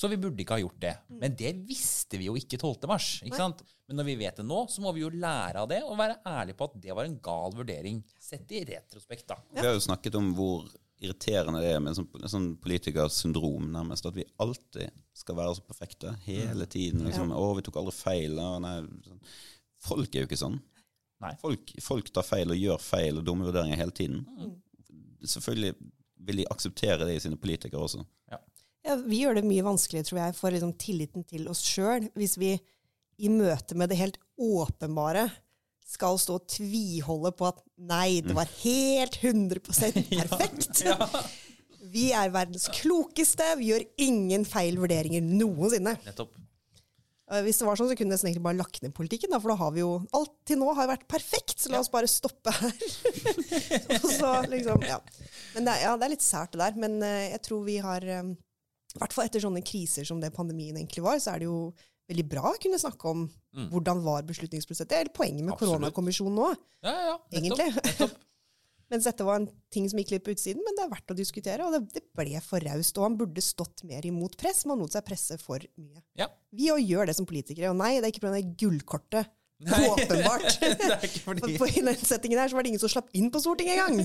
Så 0.00 0.08
vi 0.08 0.16
burde 0.16 0.40
ikke 0.40 0.56
ha 0.56 0.62
gjort 0.62 0.80
det. 0.80 0.94
Men 1.20 1.34
det 1.36 1.50
visste 1.68 2.16
vi 2.16 2.30
jo 2.30 2.36
ikke 2.38 2.56
12. 2.56 2.86
mars. 2.88 3.08
Ikke 3.26 3.36
sant? 3.36 3.58
Men 3.84 3.98
når 4.00 4.06
vi 4.06 4.14
vet 4.22 4.38
det 4.40 4.46
nå, 4.48 4.62
så 4.72 4.80
må 4.80 4.94
vi 4.96 5.02
jo 5.02 5.10
lære 5.12 5.60
av 5.60 5.66
det 5.68 5.82
og 5.84 5.98
være 6.00 6.16
ærlige 6.24 6.56
på 6.56 6.70
at 6.70 6.78
det 6.80 6.94
var 6.96 7.08
en 7.08 7.18
gal 7.20 7.52
vurdering, 7.58 7.98
sett 8.16 8.54
i 8.56 8.62
retrospekt. 8.70 9.26
da. 9.28 9.36
Vi 9.58 9.66
har 9.66 9.76
jo 9.76 9.82
snakket 9.84 10.16
om 10.16 10.30
hvor 10.38 10.70
irriterende 11.00 11.60
det 11.64 11.74
er 11.74 11.82
med 11.82 11.92
en 11.92 11.98
sånn, 12.00 12.08
en 12.20 12.32
sånn 12.32 12.48
politikersyndrom, 12.64 13.68
nærmest. 13.74 14.08
At 14.08 14.16
vi 14.16 14.24
alltid 14.40 14.92
skal 15.16 15.38
være 15.38 15.58
så 15.58 15.64
perfekte 15.68 16.14
hele 16.24 16.66
tiden. 16.70 17.04
Liksom, 17.08 17.32
'Å, 17.32 17.46
vi 17.56 17.64
tok 17.68 17.80
aldri 17.80 17.96
feil.' 17.96 18.40
Nei. 18.64 18.74
sånn. 19.04 19.20
Folk 19.80 20.14
er 20.14 20.24
jo 20.24 20.28
ikke 20.28 20.44
sånn. 20.44 20.60
Nei. 21.20 21.34
Folk, 21.40 21.72
folk 21.84 22.08
tar 22.12 22.24
feil 22.24 22.52
og 22.52 22.56
gjør 22.56 22.80
feil 22.80 23.18
og 23.20 23.24
dumme 23.24 23.44
vurderinger 23.48 23.76
hele 23.76 23.92
tiden. 23.92 24.24
Selvfølgelig 25.20 25.74
vil 26.24 26.40
de 26.40 26.46
akseptere 26.52 27.04
det 27.08 27.16
i 27.16 27.22
sine 27.24 27.36
politikere 27.40 27.80
også. 27.80 28.04
Ja, 28.30 28.38
vi 29.04 29.22
gjør 29.24 29.38
det 29.40 29.46
mye 29.46 29.64
vanskeligere, 29.66 30.08
tror 30.08 30.20
jeg, 30.22 30.36
for 30.38 30.54
liksom 30.54 30.74
tilliten 30.80 31.26
til 31.28 31.48
oss 31.50 31.62
sjøl, 31.66 32.08
hvis 32.18 32.36
vi 32.40 32.54
i 33.20 33.30
møte 33.32 33.76
med 33.76 33.92
det 33.92 34.00
helt 34.00 34.18
åpenbare 34.40 35.28
skal 35.90 36.18
stå 36.22 36.38
og 36.38 36.50
tviholde 36.50 37.32
på 37.36 37.48
at 37.50 37.62
nei, 37.90 38.20
det 38.24 38.36
var 38.36 38.50
helt 38.62 39.16
100% 39.20 40.04
perfekt. 40.20 40.84
Vi 41.90 42.10
er 42.14 42.30
verdens 42.30 42.68
klokeste, 42.76 43.48
vi 43.58 43.72
gjør 43.72 43.88
ingen 44.06 44.46
feil 44.46 44.78
vurderinger 44.78 45.24
noensinne. 45.24 45.96
Nettopp. 46.06 46.36
Hvis 47.44 47.60
det 47.60 47.66
var 47.66 47.78
sånn, 47.78 47.86
så 47.92 47.94
kunne 47.94 48.16
jeg 48.16 48.24
egentlig 48.24 48.42
bare 48.42 48.58
lagt 48.58 48.80
ned 48.82 48.94
politikken, 48.94 49.30
da, 49.30 49.38
for 49.38 49.52
da 49.52 49.60
har 49.60 49.74
vi 49.74 49.84
jo 49.84 49.90
Alt 50.18 50.32
til 50.50 50.58
nå 50.58 50.72
har 50.74 50.88
vært 50.90 51.04
perfekt, 51.10 51.60
så 51.62 51.70
la 51.70 51.78
oss 51.78 51.90
bare 51.92 52.10
stoppe 52.10 52.50
her. 52.56 52.72
Så 54.18 54.30
liksom, 54.50 54.82
ja. 54.82 54.98
Men 55.54 55.68
det 55.68 55.76
er, 55.76 55.84
ja, 55.84 55.92
det 55.94 56.08
er 56.08 56.12
litt 56.16 56.26
sært, 56.26 56.56
det 56.56 56.62
der. 56.64 56.80
Men 56.82 56.98
eh, 57.06 57.28
jeg 57.36 57.42
tror 57.46 57.62
vi 57.68 57.76
har 57.84 58.02
eh, 58.02 58.32
I 58.96 59.02
hvert 59.02 59.14
fall 59.14 59.28
etter 59.28 59.42
sånne 59.44 59.62
kriser 59.66 60.06
som 60.08 60.20
det 60.22 60.32
pandemien 60.34 60.76
egentlig 60.76 61.04
var, 61.04 61.20
så 61.22 61.34
er 61.34 61.42
det 61.42 61.50
jo 61.50 61.60
veldig 62.10 62.24
bra 62.30 62.50
å 62.50 62.58
kunne 62.62 62.80
snakke 62.80 63.12
om 63.12 63.28
hvordan 63.70 64.00
var 64.02 64.26
beslutningsprosesset. 64.26 64.90
Det 64.90 64.98
er 64.98 65.12
poenget 65.14 65.46
med 65.46 65.58
koronakommisjonen 65.60 66.34
nå, 66.34 66.50
Ja, 66.82 66.90
ja, 66.90 67.06
ja. 67.12 67.16
Egentlig. 67.38 67.70
nettopp. 67.76 68.18
Mens 68.90 69.06
dette 69.06 69.22
var 69.22 69.38
en 69.38 69.46
ting 69.70 69.84
som 69.86 70.00
gikk 70.02 70.16
litt 70.16 70.24
på 70.26 70.32
utsiden, 70.34 70.64
men 70.66 70.74
det 70.74 70.82
er 70.82 70.90
verdt 70.90 71.12
å 71.12 71.14
diskutere. 71.14 71.62
Og 71.62 71.76
det, 71.76 71.80
det 71.94 72.02
ble 72.18 72.40
for 72.42 72.58
raust, 72.66 72.96
og 72.98 73.06
han 73.06 73.18
burde 73.20 73.42
stått 73.44 73.84
mer 73.86 74.06
imot 74.08 74.34
press. 74.40 74.64
Man 74.66 74.82
lot 74.82 74.96
seg 74.96 75.04
presse 75.06 75.38
for 75.38 75.62
mye. 75.78 76.02
Ja. 76.18 76.26
Vi 76.50 76.72
òg 76.74 76.82
gjør 76.82 77.06
det 77.06 77.14
som 77.14 77.28
politikere. 77.30 77.70
Og 77.70 77.78
nei, 77.78 77.92
det 78.00 78.08
er 78.08 78.14
ikke 78.16 78.24
pga. 78.26 78.40
gullkortet. 78.58 79.30
Åpenbart. 79.60 80.58
Fordi 81.24 81.58
på, 81.58 81.68
I 81.68 81.82
den 81.84 81.96
settingen 81.96 82.40
her 82.40 82.48
så 82.48 82.56
var 82.56 82.64
det 82.64 82.72
ingen 82.72 82.80
som 82.80 82.92
slapp 82.92 83.10
inn 83.16 83.28
på 83.32 83.42
Stortinget 83.42 83.76
engang. 83.76 84.00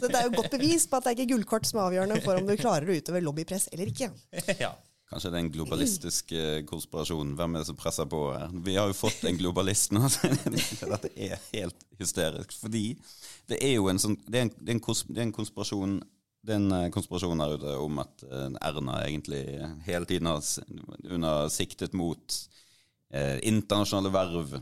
Så 0.00 0.10
det 0.10 0.18
er 0.18 0.26
jo 0.26 0.34
godt 0.34 0.50
bevis 0.56 0.88
på 0.90 0.98
at 0.98 1.06
det 1.06 1.12
er 1.12 1.20
ikke 1.20 1.36
gullkort 1.36 1.68
som 1.68 1.78
er 1.78 1.86
avgjørende 1.86 2.20
for 2.24 2.40
om 2.40 2.48
du 2.48 2.56
klarer 2.58 2.90
å 2.90 2.98
utøve 2.98 3.22
lobbypress 3.22 3.70
eller 3.72 3.92
ikke. 3.92 4.10
ja. 4.64 4.72
Kanskje 5.08 5.30
det 5.32 5.38
er 5.38 5.44
en 5.46 5.54
globalistisk 5.54 6.32
eh, 6.36 6.58
konspirasjon. 6.68 7.32
Hvem 7.38 7.54
er 7.54 7.62
det 7.62 7.70
som 7.70 7.78
presser 7.80 8.08
på 8.10 8.26
her? 8.34 8.50
Vi 8.66 8.74
har 8.76 8.90
jo 8.90 8.98
fått 8.98 9.22
en 9.24 9.38
globalist 9.40 9.94
nå. 9.96 10.02
Dette 10.92 11.12
er 11.14 11.40
helt 11.54 11.86
hysterisk. 12.00 12.52
Fordi 12.60 12.90
det 13.48 13.62
er 13.64 13.78
jo 13.78 13.88
en 13.88 14.00
sånn 14.02 14.18
Det 14.26 14.42
er 14.42 14.48
en, 14.48 14.52
det 14.58 14.74
er 14.74 15.24
en, 15.24 15.32
konspirasjon 15.32 15.96
det 16.44 16.54
er 16.54 16.60
en 16.60 16.74
eh, 16.76 16.90
konspirasjon 16.92 17.40
her 17.40 17.56
ute 17.56 17.78
om 17.80 18.02
at 18.02 18.26
eh, 18.28 18.50
Erna 18.68 19.00
egentlig 19.06 19.42
hele 19.88 20.08
tiden 20.10 20.28
har 20.28 21.48
siktet 21.54 21.96
mot 21.96 22.36
eh, 23.12 23.38
internasjonale 23.48 24.12
verv. 24.14 24.54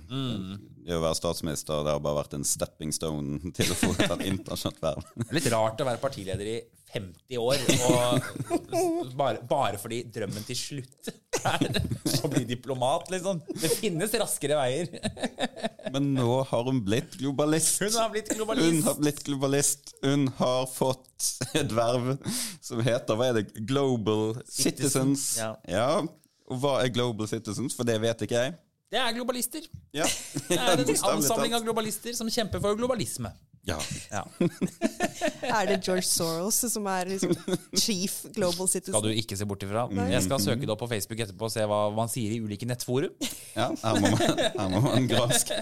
Det 0.86 0.94
å 0.94 1.02
være 1.02 1.18
statsminister 1.18 1.82
det 1.82 1.96
har 1.96 2.02
bare 2.04 2.20
vært 2.22 2.36
en 2.38 2.46
stepping 2.46 2.92
stone 2.94 3.40
til 3.56 3.72
å 3.74 3.78
få 3.80 3.92
et 3.98 4.26
internasjonalt 4.30 4.82
verv. 4.84 5.12
Er 5.28 5.38
litt 5.40 5.52
rart 5.54 5.82
å 5.82 5.88
være 5.88 6.02
partileder 6.02 6.52
i 6.56 6.58
50 6.96 7.40
år, 7.42 7.62
og 7.90 9.08
bare, 9.18 9.40
bare 9.50 9.78
fordi 9.82 10.04
drømmen 10.14 10.44
til 10.46 10.56
slutt 10.56 11.08
er 11.46 11.64
å 12.24 12.30
bli 12.30 12.44
diplomat, 12.48 13.10
liksom. 13.12 13.40
Det 13.58 13.68
finnes 13.74 14.14
raskere 14.16 14.56
veier. 14.56 14.88
Men 15.94 16.12
nå 16.14 16.38
har 16.48 16.62
hun 16.70 16.78
blitt 16.86 17.18
globalist. 17.20 17.82
Hun 17.82 17.98
har 17.98 18.08
blitt 18.14 18.30
Hun 18.32 18.38
globalist. 18.40 18.86
har 18.86 18.96
blitt 19.02 19.20
globalist. 19.26 19.92
Hun 20.06 20.28
har 20.38 20.64
fått 20.70 21.28
et 21.58 21.74
verv 21.74 22.14
som 22.64 22.80
heter 22.86 23.18
hva 23.18 23.28
er 23.32 23.40
det? 23.40 23.44
Global 23.68 24.38
Citizens. 24.46 25.26
Citizens. 25.34 25.68
ja. 25.70 25.90
Og 26.46 26.62
hva 26.62 26.78
er 26.84 26.92
Global 26.94 27.28
Citizens? 27.30 27.74
For 27.76 27.88
det 27.88 27.98
vet 28.02 28.26
ikke 28.26 28.38
jeg. 28.38 28.56
Det 28.86 29.00
er 29.02 29.12
globalister. 29.16 29.64
Ja. 29.94 30.06
Det 30.48 30.56
er 30.56 30.78
en 30.78 30.90
ansamling 31.10 31.56
av 31.56 31.64
globalister 31.66 32.14
som 32.14 32.30
kjemper 32.30 32.62
for 32.62 32.78
globalisme. 32.78 33.32
Ja. 33.66 33.80
Ja. 34.12 34.22
Er 35.56 35.66
det 35.66 35.80
George 35.82 36.04
Soros 36.06 36.60
som 36.70 36.86
er 36.86 37.08
liksom 37.10 37.32
chief 37.74 38.20
global 38.36 38.68
citizen? 38.70 38.94
Skal 38.94 39.08
du 39.08 39.18
ikke 39.18 39.38
se 39.38 39.46
bort 39.48 39.64
ifra. 39.66 39.88
Jeg 40.12 40.22
skal 40.22 40.42
søke 40.44 40.62
det 40.62 40.70
opp 40.70 40.84
på 40.84 40.88
Facebook 40.92 41.24
etterpå 41.24 41.48
og 41.48 41.50
se 41.50 41.66
hva 41.66 41.80
man 41.96 42.10
sier 42.12 42.36
i 42.36 42.38
ulike 42.44 42.68
nettforum. 42.68 43.10
ja 43.56 43.66
her, 43.82 43.98
må 43.98 44.12
man, 44.14 44.42
her 44.44 44.70
må 44.70 44.84
man 44.86 45.10
graske. 45.10 45.58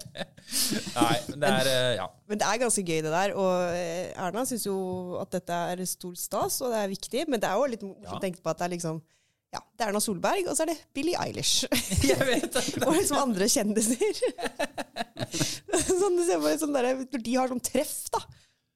Nei, 0.96 1.14
det 1.34 1.52
er 1.52 1.70
eh, 1.74 1.92
Ja. 2.00 2.08
Men 2.30 2.40
det 2.40 2.48
er 2.48 2.62
ganske 2.64 2.86
gøy, 2.88 3.00
det 3.04 3.12
der. 3.12 3.36
Og 3.36 3.76
eh, 3.76 4.10
Erna 4.16 4.46
syns 4.48 4.64
jo 4.64 4.78
at 5.20 5.36
dette 5.36 5.62
er 5.74 5.84
stor 5.90 6.16
stas, 6.16 6.60
og 6.64 6.72
det 6.72 6.80
er 6.86 6.92
viktig. 6.94 7.28
Men 7.28 7.42
det 7.42 7.50
er 7.52 7.60
jo 7.60 7.68
litt 7.74 7.84
morsomt 7.84 8.16
å 8.16 8.22
tenke 8.24 8.40
på 8.40 8.54
at 8.54 8.62
det 8.62 8.70
er 8.70 8.78
liksom 8.78 9.02
ja, 9.50 9.60
det 9.74 9.82
er 9.82 9.90
Erna 9.90 10.00
Solberg, 10.02 10.46
og 10.46 10.54
så 10.54 10.62
er 10.62 10.70
det 10.70 10.78
Billie 10.94 11.18
Eilish. 11.18 11.64
Jeg 12.10 12.20
vet 12.22 12.50
det. 12.54 12.64
og 12.86 12.94
liksom 12.94 13.18
andre 13.18 13.48
kjendiser. 13.50 14.20
sånn, 15.90 16.18
du 16.18 16.22
ser 16.26 16.38
bare 16.42 16.58
sånn 16.60 16.76
der, 16.76 16.92
Når 17.02 17.24
de 17.26 17.38
har 17.38 17.50
sånn 17.50 17.64
treff, 17.64 17.96
da. 18.14 18.22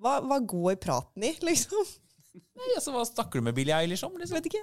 Hva, 0.02 0.18
hva 0.26 0.40
går 0.42 0.80
praten 0.82 1.28
i, 1.28 1.30
liksom? 1.46 1.86
Nei, 2.34 2.66
altså, 2.74 2.90
Hva 2.90 3.04
snakker 3.06 3.38
du 3.38 3.46
med 3.46 3.54
Billie 3.54 3.74
Eilish 3.76 4.02
om? 4.06 4.16
Liksom? 4.18 4.34
Vet 4.40 4.48
ikke. 4.50 4.62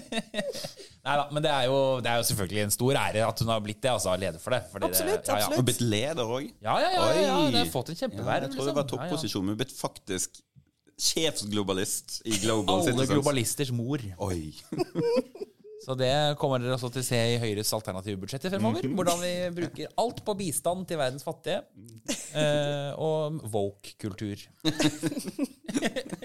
Nei 1.06 1.14
da, 1.16 1.24
men 1.32 1.44
det 1.44 1.52
er, 1.52 1.70
jo, 1.70 1.78
det 2.04 2.12
er 2.12 2.20
jo 2.20 2.26
selvfølgelig 2.28 2.62
en 2.66 2.74
stor 2.74 2.98
ære 3.00 3.24
at 3.24 3.40
hun 3.40 3.52
har 3.52 3.62
blitt 3.64 3.80
det, 3.80 3.92
altså 3.94 4.12
leder 4.20 4.40
for 4.42 4.52
det. 4.52 4.60
fordi 4.72 4.90
Absolutt, 4.90 5.22
det, 5.24 5.32
ja, 5.32 5.38
ja. 5.40 5.46
absolutt. 5.48 5.62
Og 5.62 5.68
blitt 5.70 5.80
leder 5.80 6.34
òg. 6.36 6.50
Ja, 6.60 6.76
ja, 6.84 6.90
ja, 6.92 7.06
ja, 7.16 7.24
ja, 7.24 7.38
det 7.54 7.62
har 7.64 7.72
fått 7.72 7.94
en 7.94 8.00
Ja, 8.02 8.36
jeg 8.44 8.52
tror 8.52 8.68
det 8.68 8.76
var 8.76 8.88
topposisjon. 8.92 9.48
Hun 9.48 9.56
er 9.56 9.60
blitt 9.62 9.72
faktisk 9.76 10.42
sjefsglobalist 11.00 12.20
i 12.28 12.36
Global 12.42 12.74
Alle 12.80 12.90
Citizens. 12.92 13.10
globalisters 13.14 13.70
mor. 13.74 14.02
Oi. 14.26 14.50
Så 15.80 15.94
det 15.96 16.10
kommer 16.36 16.60
dere 16.60 16.74
også 16.76 16.90
til 16.92 17.00
å 17.00 17.06
se 17.06 17.16
i 17.16 17.38
Høyres 17.40 17.70
alternative 17.72 18.20
budsjetter 18.20 18.52
fremover. 18.52 18.84
Hvordan 18.98 19.22
vi 19.24 19.30
bruker 19.62 19.88
alt 20.02 20.20
på 20.26 20.34
bistand 20.36 20.84
til 20.90 21.00
verdens 21.00 21.24
fattige. 21.24 21.62
Eh, 22.36 22.90
og 23.00 23.40
woke-kultur. 23.48 24.44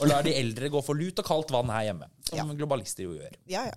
og 0.00 0.08
lar 0.08 0.22
de 0.24 0.32
eldre 0.38 0.70
gå 0.72 0.80
for 0.84 0.94
lut 0.96 1.18
og 1.20 1.26
kaldt 1.26 1.50
vann 1.54 1.70
her 1.74 1.88
hjemme. 1.90 2.06
Som 2.30 2.38
Ja. 2.38 2.44
globalister 2.62 3.02
jo 3.08 3.12
gjør. 3.18 3.34
Ja, 3.50 3.62
ja. 3.66 3.74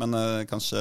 Men 0.00 0.14
uh, 0.16 0.40
kanskje, 0.50 0.80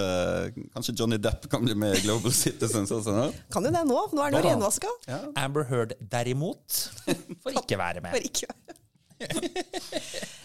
kanskje 0.74 0.96
Johnny 0.98 1.20
Depp 1.22 1.46
kan 1.52 1.62
bli 1.66 1.76
med 1.78 1.98
i 1.98 2.02
Global 2.08 2.34
Citizens 2.34 2.92
også? 2.96 3.14
nå? 3.16 3.28
Kan 3.54 3.68
jo 3.68 3.72
det 3.76 3.84
nå. 3.90 4.00
Nå 4.14 4.24
er 4.26 4.34
det 4.34 4.42
jo 4.42 4.48
renvaska. 4.50 4.92
Ja. 5.10 5.20
Amber 5.44 5.68
Heard 5.70 5.94
derimot 6.12 6.80
får 7.44 7.62
ikke 7.64 7.78
være 7.86 8.02
med. 8.06 8.16
Får 8.16 8.30
ikke 8.32 8.50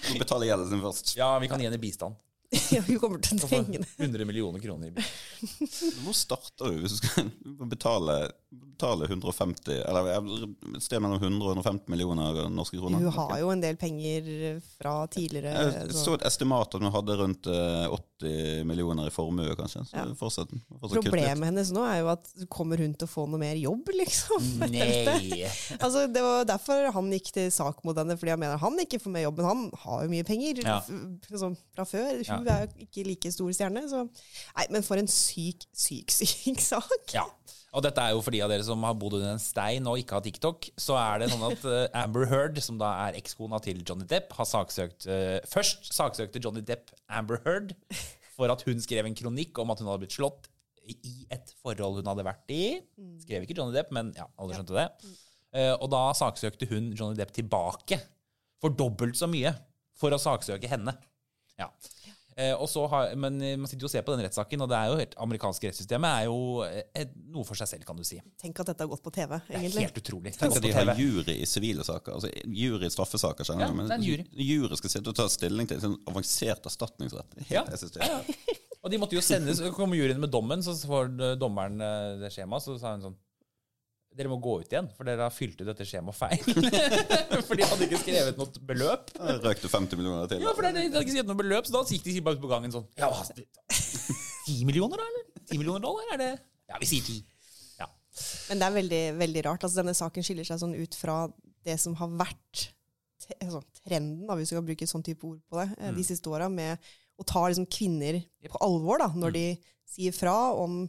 Hun 0.09 0.19
betaler 0.21 0.49
gjelden 0.51 0.71
sin 0.73 0.83
først. 0.85 1.15
Ja, 1.19 1.33
vi 1.43 1.49
kan 1.51 1.61
gi 1.63 1.69
henne 1.69 1.81
bistand. 1.81 2.17
ja, 2.75 2.83
Vi 2.87 2.97
kommer 3.03 3.19
til 3.23 3.41
å 3.41 3.49
trenge 3.49 3.81
det. 3.83 3.89
100 3.99 4.27
millioner 4.29 4.63
kroner. 4.63 4.91
i 4.91 4.95
bistand. 4.95 6.03
Hvor 6.05 6.15
starter 6.17 6.71
du 6.75 6.85
hvis 6.85 6.99
du 7.01 7.09
skal 7.09 7.31
betale, 7.71 8.19
betale 8.75 9.07
150 9.07 9.71
Eller 9.87 10.09
et 10.17 10.83
sted 10.83 11.01
mellom 11.01 11.21
100 11.23 11.47
og 11.47 11.57
150 11.57 11.89
millioner 11.93 12.49
norske 12.51 12.79
kroner? 12.81 12.99
Hun 13.05 13.13
har 13.15 13.39
jo 13.41 13.51
en 13.53 13.61
del 13.63 13.77
penger 13.81 14.61
fra 14.79 15.07
tidligere. 15.07 15.53
Jeg 15.55 15.93
Så. 15.95 16.05
så 16.05 16.15
et 16.19 16.25
estimat 16.27 16.75
at 16.75 16.83
hun 16.83 16.91
hadde 16.93 17.17
rundt 17.21 17.47
eh, 17.47 17.87
80 18.25 18.65
millioner 18.67 19.07
i 19.07 19.13
formue, 19.15 19.55
kanskje. 19.59 19.85
Så 19.89 19.97
Ja. 19.97 20.05
Fortsatt, 20.19 20.51
fortsatt. 20.81 21.05
Problemet 21.05 21.45
hennes 21.51 21.71
nå 21.75 21.85
er 21.87 22.01
jo 22.03 22.09
at 22.15 22.29
kommer 22.49 22.79
hun 22.83 22.95
til 22.95 23.07
å 23.07 23.11
få 23.15 23.27
noe 23.31 23.39
mer 23.43 23.55
jobb, 23.61 23.89
liksom? 23.95 24.49
Nei. 24.75 25.45
Altså, 25.79 26.07
det 26.11 26.23
var 26.25 26.45
derfor 26.49 26.91
han 26.95 27.11
gikk 27.15 27.31
til 27.37 27.51
sak 27.55 27.83
mot 27.85 27.97
henne, 27.97 28.17
fordi 28.19 28.35
han 28.35 28.41
mener 28.43 28.59
han 28.63 28.79
ikke 28.85 29.01
får 29.03 29.15
mer 29.15 29.27
jobb, 29.29 29.39
men 29.43 29.51
han 29.53 29.65
har 29.87 30.05
jo 30.05 30.13
mye 30.17 30.27
penger 30.27 30.63
Ja. 30.65 30.81
liksom, 31.31 31.57
fra 31.75 31.85
før. 31.89 32.21
Hun 32.27 32.47
Ja. 32.47 32.59
er 32.59 32.67
jo 32.67 32.87
ikke 32.89 33.07
like 33.07 33.33
stor 33.33 33.51
stjerne. 33.55 33.87
Så. 33.91 34.05
Nei, 34.57 34.67
men 34.71 34.83
for 34.83 34.97
en 35.01 35.07
syk, 35.11 35.65
syk, 35.75 36.11
syk 36.21 36.61
sak. 36.61 36.91
Ja. 37.15 37.27
Og 37.75 37.83
dette 37.83 38.03
er 38.03 38.15
jo 38.15 38.23
for 38.23 38.35
de 38.35 38.41
av 38.45 38.53
dere 38.53 38.65
som 38.67 38.83
har 38.87 38.95
bodd 38.99 39.17
under 39.19 39.33
en 39.35 39.43
stein 39.43 39.87
og 39.91 39.99
ikke 39.99 40.15
har 40.19 40.25
TikTok. 40.25 40.69
Så 40.79 40.95
er 40.99 41.23
det 41.25 41.31
sånn 41.33 41.45
at 41.49 41.65
eh, 41.67 41.87
Amber 42.05 42.29
Heard, 42.31 42.61
som 42.63 42.79
da 42.81 42.93
er 43.09 43.19
ekskona 43.19 43.59
til 43.65 43.83
Johnny 43.83 44.07
Depp, 44.11 44.35
har 44.39 44.47
saksøkt 44.49 45.09
eh, 45.11 45.41
Først 45.51 45.91
saksøkte 45.95 46.43
Johnny 46.45 46.63
Depp 46.67 46.95
Amber 47.11 47.43
Heard 47.45 47.75
for 48.37 48.51
at 48.51 48.63
hun 48.67 48.83
skrev 48.83 49.07
en 49.09 49.19
kronikk 49.19 49.59
om 49.63 49.75
at 49.75 49.83
hun 49.83 49.91
hadde 49.91 50.05
blitt 50.07 50.17
slått 50.17 50.51
i 50.85 51.27
et 51.33 51.53
forhold 51.65 52.03
hun 52.03 52.11
hadde 52.13 52.27
vært 52.27 52.51
i. 52.55 52.65
Skrev 53.25 53.47
ikke 53.47 53.57
Johnny 53.59 53.75
Depp, 53.77 53.93
men 53.97 54.13
ja, 54.19 54.27
alle 54.39 54.57
skjønte 54.59 54.77
det. 54.77 54.89
Eh, 55.55 55.73
og 55.75 55.89
da 55.93 56.03
saksøkte 56.19 56.69
hun 56.71 56.93
Johnny 56.93 57.19
Depp 57.19 57.35
tilbake 57.35 57.99
for 58.63 58.75
dobbelt 58.75 59.19
så 59.19 59.29
mye 59.31 59.55
for 59.99 60.15
å 60.15 60.21
saksøke 60.21 60.69
henne. 60.71 60.95
Ja. 61.59 61.69
Eh, 62.37 62.51
og 62.59 62.67
så 62.67 62.83
har, 62.91 63.13
men 63.15 63.37
eh, 63.43 63.55
man 63.61 63.71
sitter 63.71 63.85
jo 63.87 63.89
og 63.89 63.93
ser 63.93 64.03
på 64.07 64.15
den 64.17 64.25
rettssaken, 64.27 64.65
og 64.65 64.71
det 64.73 64.79
er 64.79 64.89
jo 64.91 64.97
helt, 64.99 65.13
amerikanske 65.23 65.69
rettssystemet 65.71 66.17
er 66.19 66.25
jo 66.27 66.39
eh, 66.67 67.05
noe 67.31 67.45
for 67.47 67.55
seg 67.61 67.71
selv, 67.71 67.85
kan 67.87 67.99
du 68.01 68.03
si. 68.07 68.19
Tenk 68.43 68.59
at 68.65 68.73
dette 68.73 68.83
har 68.83 68.91
gått 68.91 69.05
på 69.05 69.13
TV, 69.15 69.37
egentlig. 69.39 69.71
Det 69.71 69.83
er 69.83 69.87
helt 69.87 70.01
utrolig. 70.03 70.33
Tenk 70.39 70.57
at 70.59 70.67
de 70.67 70.73
har 70.75 70.91
jury 70.99 71.37
i 71.39 71.47
sivile 71.47 71.87
saker. 71.87 72.17
Altså 72.19 72.33
jury 72.45 72.89
i 72.89 72.95
straffesaker, 72.95 73.47
skjønner 73.47 73.69
Ja. 73.69 73.77
Men 73.79 74.03
jury. 74.03 74.27
jury 74.35 74.81
skal 74.81 74.91
sitte 74.97 75.15
og 75.15 75.19
ta 75.21 75.29
stilling 75.31 75.71
til 75.71 75.85
en 75.87 75.95
avansert 76.11 76.67
erstatningsrett. 76.67 77.39
Helt 77.45 77.55
Ja. 77.55 77.65
helt. 77.71 78.59
Og 78.85 78.91
de 78.91 78.99
måtte 79.01 79.17
jo 79.17 79.23
sendes, 79.25 79.63
så 79.63 79.71
kom 79.73 79.95
juryen 79.97 80.19
med 80.21 80.31
dommen, 80.35 80.61
så 80.63 80.75
får 80.75 81.15
dommeren 81.41 81.79
det 82.21 82.33
skjemaet, 82.35 82.67
så 82.67 82.75
sa 82.81 82.97
hun 82.97 83.07
sånn 83.07 83.17
dere 84.15 84.31
må 84.31 84.37
gå 84.43 84.61
ut 84.63 84.71
igjen, 84.71 84.89
for 84.95 85.05
dere 85.09 85.25
har 85.27 85.33
fylt 85.35 85.59
ut 85.61 85.67
dette 85.67 85.85
skjemaet 85.89 86.15
feil. 86.15 86.43
for 87.49 87.59
de 87.59 87.67
hadde 87.67 87.87
ikke 87.89 87.99
skrevet 88.05 88.37
noe 88.39 88.63
beløp. 88.69 89.11
Da 89.17 89.37
Røk 89.43 89.63
du 89.65 89.69
50 89.69 89.99
millioner 89.99 90.29
til. 90.31 90.45
Ja, 90.45 90.53
for 90.55 90.63
de 90.63 90.71
hadde 90.71 91.03
ikke 91.03 91.15
skrevet 91.17 91.31
noe 91.33 91.41
beløp, 91.41 91.67
så 91.67 91.75
da 91.75 91.83
gikk 91.91 92.05
de 92.07 92.21
bare 92.25 92.39
ut 92.39 92.45
på 92.45 92.51
gangen 92.53 92.75
sånn 92.75 92.87
Ja, 93.01 93.11
hva, 93.11 93.25
Ti 94.47 94.59
millioner, 94.69 95.01
da, 95.01 95.07
eller? 95.09 95.25
10 95.51 95.59
millioner 95.61 95.83
dollar, 95.85 96.09
er 96.15 96.21
det? 96.21 96.31
Ja, 96.71 96.79
vi 96.81 96.89
sier 96.89 97.05
ti. 97.07 97.17
Ja. 97.81 97.89
Men 98.51 98.61
det 98.61 98.67
er 98.69 98.75
veldig, 98.79 99.03
veldig 99.21 99.43
rart. 99.49 99.65
Altså, 99.67 99.81
denne 99.81 99.95
saken 99.97 100.25
skiller 100.27 100.47
seg 100.49 100.61
sånn 100.63 100.77
ut 100.77 100.95
fra 100.99 101.19
det 101.65 101.79
som 101.81 101.95
har 101.99 102.13
vært 102.21 102.67
altså, 103.41 103.63
trenden, 103.87 104.27
da, 104.29 104.37
hvis 104.37 104.51
vi 104.53 104.57
skal 104.59 104.67
bruke 104.69 104.85
et 104.85 104.91
sånn 104.93 105.05
type 105.07 105.25
ord 105.27 105.41
på 105.49 105.59
det, 105.63 105.71
eh, 105.79 105.91
Mm. 105.91 105.97
de 105.97 106.05
siste 106.05 106.29
åra, 106.29 106.49
med 106.53 106.79
å 107.21 107.25
ta 107.25 107.47
liksom, 107.49 107.65
kvinner 107.73 108.21
på 108.53 108.61
alvor 108.61 108.99
da, 109.01 109.09
når 109.17 109.33
Mm. 109.33 109.39
de 109.39 109.47
sier 109.95 110.13
fra 110.13 110.35
om 110.61 110.83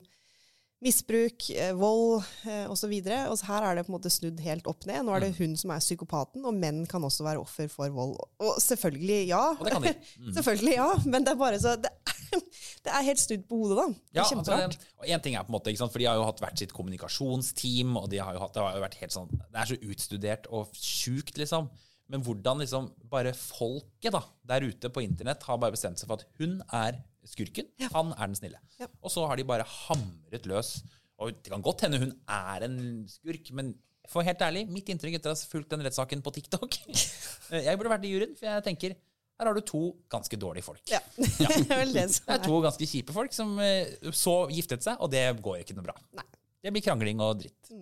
misbruk, 0.83 1.49
eh, 1.55 1.71
vold 1.77 2.23
eh, 2.45 2.65
osv. 2.71 2.91
Og 3.29 3.37
så 3.39 3.47
her 3.47 3.63
er 3.69 3.75
det 3.79 3.85
på 3.87 3.93
en 3.93 3.97
måte 3.97 4.11
snudd 4.13 4.39
helt 4.43 4.67
opp 4.67 4.85
ned. 4.85 5.05
Nå 5.07 5.15
er 5.15 5.19
det 5.25 5.31
Mm. 5.35 5.37
hun 5.39 5.55
som 5.57 5.71
er 5.71 5.79
psykopaten, 5.79 6.43
og 6.45 6.53
menn 6.53 6.85
kan 6.85 7.01
også 7.01 7.23
være 7.23 7.39
offer 7.41 7.67
for 7.71 7.89
vold. 7.89 8.17
Og 8.39 8.57
selvfølgelig, 8.61 9.27
ja. 9.29 9.43
Og 9.55 9.63
det 9.65 9.71
kan 9.73 9.81
de. 9.87 9.93
Mm. 10.19 10.33
Selvfølgelig, 10.33 10.75
ja. 10.75 10.89
Men 11.05 11.23
det 11.23 11.31
er 11.31 11.35
bare 11.39 11.59
så 11.59 11.75
Det, 11.81 11.89
det 12.85 12.91
er 12.91 13.01
helt 13.07 13.19
snudd 13.19 13.47
på 13.47 13.55
hodet, 13.63 13.77
da. 13.77 13.87
Det 13.87 14.19
er 14.19 14.21
Ja, 14.21 14.27
kjemperart. 14.29 14.75
Altså, 14.75 14.93
og 14.99 15.09
en 15.09 15.21
ting 15.21 15.35
er 15.35 15.43
på 15.43 15.49
en 15.53 15.57
måte, 15.59 15.77
for 15.91 15.99
De 15.99 16.05
har 16.05 16.15
jo 16.19 16.25
hatt 16.27 16.39
hvert 16.43 16.59
sitt 16.59 16.73
kommunikasjonsteam, 16.73 17.95
og 17.97 18.09
de 18.11 18.17
har 18.21 18.33
jo 18.33 18.39
hatt, 18.43 18.53
det 18.53 18.61
har 18.63 18.75
jo 18.75 18.81
vært 18.85 18.99
helt 19.01 19.11
sånn, 19.15 19.29
det 19.31 19.59
er 19.61 19.65
så 19.71 19.77
utstudert 19.89 20.47
og 20.51 20.69
sjukt, 20.75 21.37
liksom. 21.37 21.69
Men 22.07 22.21
hvordan 22.21 22.59
liksom 22.61 22.91
bare 23.09 23.31
folket 23.33 24.11
da, 24.13 24.21
der 24.45 24.61
ute 24.67 24.89
på 24.93 25.01
internett 25.01 25.41
har 25.47 25.57
bare 25.57 25.73
bestemt 25.73 25.97
seg 25.97 26.07
for 26.07 26.19
at 26.21 26.25
hun 26.37 26.59
er 26.71 26.99
skurken, 27.27 27.71
han 27.91 28.13
er 28.15 28.29
den 28.29 28.37
snille. 28.37 28.61
Ja. 28.79 28.89
Og 29.01 29.13
så 29.13 29.25
har 29.29 29.39
de 29.39 29.47
bare 29.47 29.65
hamret 29.65 30.47
løs. 30.49 30.77
Og 31.21 31.35
det 31.39 31.51
kan 31.51 31.63
godt 31.63 31.85
hende 31.85 32.01
hun 32.01 32.13
er 32.27 32.65
en 32.67 32.79
skurk, 33.09 33.51
men 33.55 33.73
for 34.11 34.25
helt 34.25 34.41
ærlig, 34.45 34.65
mitt 34.69 34.89
inntrykk 34.91 35.17
etter 35.17 35.31
å 35.31 35.35
ha 35.35 35.49
fulgt 35.49 35.71
den 35.73 35.81
rettssaken 35.81 36.21
på 36.21 36.33
TikTok 36.35 36.75
Jeg 37.65 37.79
burde 37.79 37.89
vært 37.89 38.05
i 38.05 38.11
juryen, 38.11 38.35
for 38.37 38.45
jeg 38.45 38.65
tenker 38.67 38.93
her 39.35 39.49
har 39.49 39.57
du 39.57 39.65
to 39.67 39.81
ganske 40.11 40.37
dårlige 40.39 40.63
folk. 40.63 40.81
Ja. 40.87 41.01
det 41.19 41.75
er 41.75 41.89
det 41.91 42.05
er 42.07 42.43
to 42.43 42.59
ganske 42.63 42.87
kjipe 42.87 43.11
folk 43.15 43.33
som 43.35 43.57
eh, 43.59 43.97
så 44.15 44.45
giftet 44.47 44.85
seg, 44.85 45.01
og 45.03 45.11
det 45.11 45.25
går 45.43 45.59
ikke 45.63 45.75
noe 45.75 45.89
bra. 45.89 45.95
Nei. 46.15 46.23
Det 46.63 46.71
blir 46.71 46.85
krangling 46.85 47.19
og 47.19 47.41
dritt. 47.41 47.73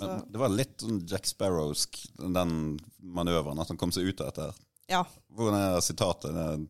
Men 0.00 0.24
det 0.26 0.40
var 0.40 0.50
litt 0.50 0.82
sånn 0.82 0.98
Jack 1.08 1.28
Sparrowsk, 1.30 2.00
den 2.18 2.56
manøveren, 2.98 3.60
at 3.62 3.70
han 3.70 3.78
kom 3.80 3.94
seg 3.94 4.10
ut 4.10 4.20
av 4.24 4.32
dette. 4.32 4.48
her. 4.48 4.66
Ja. 4.90 5.04
Hvordan 5.38 5.60
er 5.60 5.78
sitatet? 5.86 6.34
Det 6.34 6.46
er, 6.56 6.66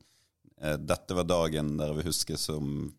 Dette 0.61 1.16
var 1.16 1.25
dagen 1.25 1.77
dere 1.81 1.94
vil 1.96 2.11
huske 2.11 2.37
som 2.37 2.90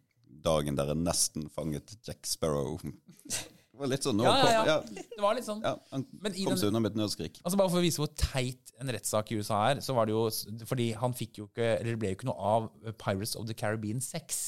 dagen 0.42 0.78
dere 0.78 0.96
nesten 0.98 1.46
fanget 1.54 1.94
Jack 2.08 2.26
Sparrow. 2.26 2.80
Det 2.82 3.78
var 3.78 3.90
litt 3.90 4.06
sånn 4.06 4.18
nå 4.20 4.26
Ja, 4.26 4.34
ja, 4.46 4.64
ja. 4.68 5.04
Det 5.10 5.22
var 5.22 5.38
litt 5.38 5.46
sånn. 5.48 5.62
ja, 5.66 5.76
Han 5.90 6.04
Men 6.22 6.36
kom 6.36 6.58
seg 6.60 6.72
unna 6.72 6.82
med 6.84 6.94
et 6.94 7.00
nødskrik. 7.00 7.40
Altså 7.42 7.60
Bare 7.62 7.72
for 7.72 7.82
å 7.82 7.86
vise 7.86 8.02
hvor 8.02 8.12
teit 8.18 8.74
en 8.82 8.92
rettssak 8.94 9.32
i 9.32 9.38
USA 9.40 9.60
er, 9.72 9.82
så 9.86 9.96
var 9.98 10.10
det 10.10 10.16
jo 10.16 10.26
fordi 10.70 10.92
han 10.98 11.16
fikk 11.18 11.40
jo 11.42 11.48
ikke 11.50 11.70
Eller 11.78 11.94
det 11.94 12.02
ble 12.02 12.12
jo 12.12 12.18
ikke 12.20 12.30
noe 12.30 12.52
av 12.56 12.68
Pirates 13.02 13.36
of 13.40 13.48
the 13.50 13.58
Caribbean 13.58 14.02
6 14.04 14.42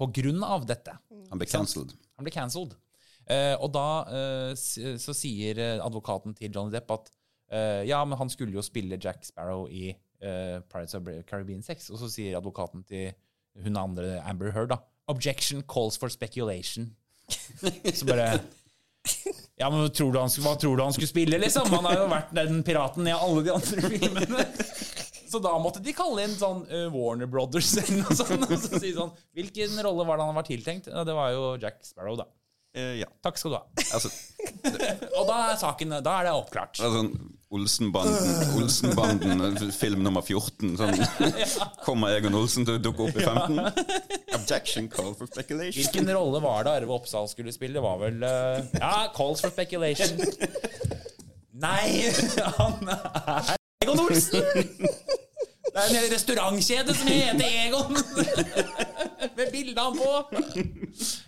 på 0.00 0.08
grunn 0.18 0.42
av 0.42 0.64
dette. 0.66 0.94
Han 1.30 1.38
ble 1.38 1.46
cancelled. 1.46 1.92
Han 2.18 2.26
ble 2.26 2.32
cancelled. 2.34 2.74
Uh, 3.22 3.54
og 3.62 3.68
da 3.76 3.88
uh, 4.08 4.52
så 4.58 5.14
sier 5.14 5.60
eh, 5.62 5.82
advokaten 5.84 6.34
til 6.34 6.50
Johnny 6.50 6.72
Depp 6.74 6.90
at 6.90 7.12
uh, 7.54 7.82
ja, 7.86 8.00
men 8.02 8.18
han 8.18 8.32
skulle 8.32 8.56
jo 8.56 8.64
spille 8.66 8.98
Jack 8.98 9.22
Sparrow 9.28 9.68
i 9.70 9.92
eh, 10.22 10.56
Pirates 10.72 10.96
of 10.98 11.10
Caribbean 11.28 11.62
6. 11.66 11.90
Og 11.92 12.00
så 12.00 12.10
sier 12.12 12.38
advokaten 12.38 12.86
til 12.88 13.12
hun 13.62 13.76
andre, 13.76 14.16
Amber 14.24 14.54
Heard, 14.54 14.72
da 14.72 14.80
Objection 15.12 15.62
calls 15.68 15.98
for 15.98 16.08
speculation. 16.08 16.94
Så 17.94 18.06
bare 18.06 18.38
Ja, 19.58 19.70
men 19.70 19.90
tror 19.90 20.12
du 20.12 20.18
han, 20.20 20.30
hva 20.42 20.54
tror 20.58 20.76
du 20.78 20.82
han 20.84 20.94
skulle 20.94 21.10
spille, 21.10 21.38
liksom? 21.42 21.68
Han 21.74 21.86
har 21.88 21.98
jo 21.98 22.06
vært 22.10 22.30
den 22.38 22.62
piraten 22.66 23.08
i 23.10 23.14
alle 23.14 23.42
de 23.46 23.52
andre 23.54 23.90
filmene. 23.90 24.44
Så 25.32 25.40
da 25.42 25.52
måtte 25.62 25.80
de 25.82 25.94
kalle 25.96 26.26
inn 26.26 26.34
sånn 26.36 26.62
uh, 26.68 26.86
Warner 26.92 27.28
Brothers 27.30 27.72
eller 27.80 28.02
noe 28.02 28.16
sånt. 28.16 28.46
Og 28.46 28.58
så 28.60 28.80
si 28.82 28.92
sånn 28.94 29.12
Hvilken 29.36 29.78
rolle 29.84 30.04
var 30.08 30.20
det 30.20 30.28
han 30.28 30.38
var 30.38 30.46
tiltenkt? 30.46 30.90
Ja, 30.92 31.04
det 31.08 31.16
var 31.16 31.32
jo 31.34 31.54
Jack 31.62 31.80
Sparrow, 31.88 32.18
da. 32.20 32.26
Uh, 32.76 32.94
ja. 33.00 33.08
Takk 33.24 33.40
skal 33.40 33.54
du 33.54 33.58
ha. 33.58 33.62
Altså, 33.96 34.12
Og 35.18 35.24
da 35.28 35.38
er 35.50 35.60
saken 35.60 35.96
Da 36.04 36.18
er 36.20 36.28
det 36.28 36.36
oppklart. 36.36 36.78
sånn 36.78 37.14
Olsenbanden, 37.52 38.54
Olsenbanden 38.56 39.72
film 39.76 40.00
nummer 40.06 40.24
14. 40.24 40.70
Sånn, 40.80 41.02
kommer 41.86 42.14
Egon 42.16 42.36
Olsen 42.38 42.64
til 42.64 42.78
å 42.78 42.80
dukke 42.80 43.10
opp 43.10 43.18
i 43.20 43.26
15? 43.26 43.58
Objection 44.38 44.88
call 44.92 45.12
for 45.18 45.28
speculation. 45.28 45.76
Hvilken 45.76 46.08
rolle 46.16 46.40
var 46.40 46.64
det 46.64 46.76
Arve 46.78 46.96
Oppsal 46.96 47.28
skulle 47.28 47.52
spille? 47.52 47.76
Det 47.76 47.84
var 47.84 48.00
vel 48.00 48.24
eh, 48.24 48.78
Ja, 48.80 48.94
Calls 49.12 49.44
for 49.44 49.52
Speculation. 49.52 50.16
Nei, 51.62 52.08
han 52.58 52.88
er 52.88 53.52
Egon 53.84 54.00
Olsen! 54.06 54.64
Det 55.72 55.80
er 55.80 55.84
en 55.86 55.96
hel 55.96 56.08
restaurantkjede 56.12 56.96
som 56.96 57.12
heter 57.12 57.60
Egon! 57.66 58.00
Med 59.36 59.52
bilde 59.52 59.76
av 59.76 59.92
han 59.92 60.00
på. 60.00 60.48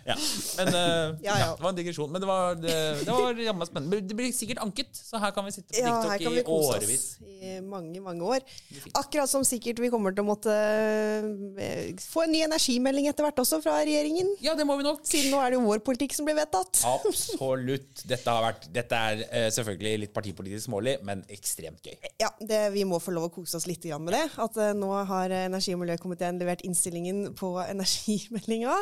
Ja, 0.05 0.15
men 0.59 0.67
uh, 0.69 1.17
Ja, 1.25 1.33
ja, 1.41 1.45
det 1.57 1.63
var 1.63 1.71
en 1.71 1.77
digresjon. 1.79 2.11
Men 2.13 2.21
det 2.21 2.27
var, 2.29 2.57
det, 2.59 2.73
det 3.01 3.09
var 3.09 3.39
jammen 3.41 3.65
spennende. 3.67 4.01
Det 4.05 4.17
blir 4.17 4.29
sikkert 4.37 4.61
anket, 4.61 4.91
så 4.93 5.17
her 5.21 5.31
kan 5.33 5.47
vi 5.47 5.53
sitte 5.55 5.73
på 5.73 5.81
Ja, 5.81 5.95
her 6.11 6.19
TikTok 6.19 6.25
kan 6.27 6.35
vi 6.35 6.43
i 6.43 6.57
årevis. 6.59 7.05
i 7.25 7.53
mange, 7.65 8.01
mange 8.05 8.27
år. 8.35 8.45
Akkurat 8.93 9.31
som 9.31 9.45
sikkert 9.47 9.81
vi 9.81 9.89
kommer 9.93 10.13
til 10.13 10.21
å 10.21 10.27
måtte 10.27 10.53
eh, 10.53 11.95
få 12.05 12.25
en 12.27 12.35
ny 12.35 12.43
energimelding 12.45 13.09
etter 13.09 13.25
hvert 13.25 13.41
også 13.41 13.59
fra 13.63 13.79
regjeringen. 13.81 14.29
Ja, 14.45 14.53
det 14.57 14.67
må 14.69 14.77
vi 14.77 14.85
nok. 14.85 15.01
Siden 15.09 15.33
nå 15.33 15.41
er 15.41 15.53
det 15.55 15.59
jo 15.59 15.65
vår 15.65 15.81
politikk 15.87 16.13
som 16.17 16.29
blir 16.29 16.37
vedtatt. 16.37 16.83
Absolutt. 16.85 18.05
Dette, 18.05 18.29
har 18.29 18.45
vært, 18.45 18.69
dette 18.75 19.01
er 19.09 19.25
eh, 19.25 19.47
selvfølgelig 19.57 20.05
litt 20.05 20.13
partipolitisk 20.13 20.67
smålig, 20.67 20.99
men 21.07 21.25
ekstremt 21.33 21.81
gøy. 21.81 21.97
Ja, 22.21 22.29
det, 22.39 22.61
Vi 22.77 22.85
må 22.85 23.01
få 23.01 23.15
lov 23.15 23.31
å 23.31 23.33
kose 23.39 23.57
oss 23.57 23.65
litt 23.69 23.89
med 23.95 24.13
det. 24.13 24.23
At 24.41 24.55
uh, 24.57 24.71
nå 24.77 24.93
har 25.09 25.33
energi- 25.45 25.73
og 25.75 25.81
miljøkomiteen 25.81 26.39
levert 26.41 26.63
innstillingen 26.65 27.33
på 27.37 27.55
energimeldinga. 27.73 28.77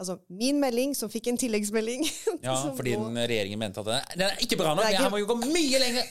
Altså 0.00 0.16
min 0.32 0.56
melding, 0.62 0.94
som 0.96 1.10
fikk 1.12 1.26
en 1.28 1.38
tilleggsmelding. 1.40 2.06
Ja, 2.46 2.54
fordi 2.76 2.94
den 2.96 3.18
regjeringen 3.20 3.60
mente 3.60 3.82
at 3.82 3.88
den, 3.90 4.22
er 4.24 4.38
ikke 4.40 4.56
bra 4.56 4.72
nok. 4.72 4.86
Det 4.86 4.96
er 4.96 5.04
her 5.04 5.12
må 5.12 5.20
jo 5.20 5.26
gå 5.28 5.36
mye 5.42 5.80
lenger. 5.82 6.08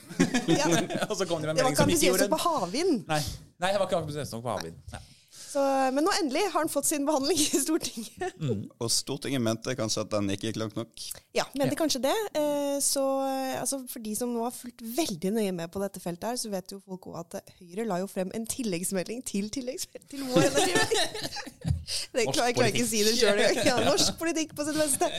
ja, 0.58 0.66
Og 1.10 1.14
så 1.14 1.26
kom 1.30 1.38
de 1.38 1.46
med 1.46 1.54
en 1.54 1.60
Det 1.60 1.62
melding 1.62 1.62
ikke 1.62 1.64
var 1.64 1.70
ikke 1.70 1.86
ambisiøst 1.86 2.24
nok 2.26 2.34
på 2.34 2.42
havvind. 2.48 2.92
Nei, 3.06 3.20
Nei, 3.62 3.70
det 3.70 3.78
var 3.78 3.86
ikke 3.86 4.00
ambisiøst 4.02 4.34
nok 4.34 4.42
på 4.48 4.56
havvind. 4.56 5.00
Så, 5.50 5.62
men 5.96 6.04
nå 6.06 6.12
endelig 6.20 6.44
har 6.52 6.60
han 6.62 6.68
fått 6.70 6.86
sin 6.86 7.02
behandling 7.08 7.38
i 7.42 7.58
Stortinget. 7.58 8.36
Og 8.78 8.90
Stortinget 8.94 9.42
mente 9.42 9.74
kanskje 9.78 10.04
at 10.04 10.12
den 10.12 10.28
ikke 10.30 10.46
gikk 10.50 10.60
langt 10.62 10.76
nok. 10.78 11.02
Ja, 11.34 11.42
mente 11.58 11.74
kanskje 11.80 12.02
det. 12.04 12.14
Eh, 12.38 12.76
Så 12.80 13.02
eh, 13.26 13.56
altså, 13.60 13.80
for 13.90 13.98
de 14.04 14.12
som 14.16 14.30
nå 14.32 14.44
har 14.46 14.54
fulgt 14.54 14.80
veldig 14.84 15.32
nøye 15.34 15.52
med 15.56 15.72
på 15.74 15.82
dette 15.82 15.98
feltet, 16.02 16.28
her, 16.30 16.38
så 16.38 16.52
vet 16.52 16.70
jo 16.72 16.78
folk 16.84 17.08
òg 17.10 17.18
at 17.24 17.50
Høyre 17.58 17.84
la 17.90 17.98
jo 18.00 18.06
frem 18.10 18.30
en 18.36 18.46
tilleggsmelding 18.48 19.24
til 19.26 19.50
tilleggsmelding 19.52 20.08
til 20.14 20.22
vår 20.30 20.46
energimelding. 20.52 21.34
Det 22.14 22.24
klarer 22.30 22.52
jeg 22.52 22.54
klarer 22.54 22.70
ikke 22.70 22.86
å 22.86 22.90
si 22.92 23.02
det 23.02 23.16
sjøl 23.18 23.42
engang. 23.42 23.66
Ja, 23.72 23.76
norsk 23.82 24.14
politikk 24.20 24.54
på 24.54 24.64
sitt 24.68 24.78
beste. 24.78 25.10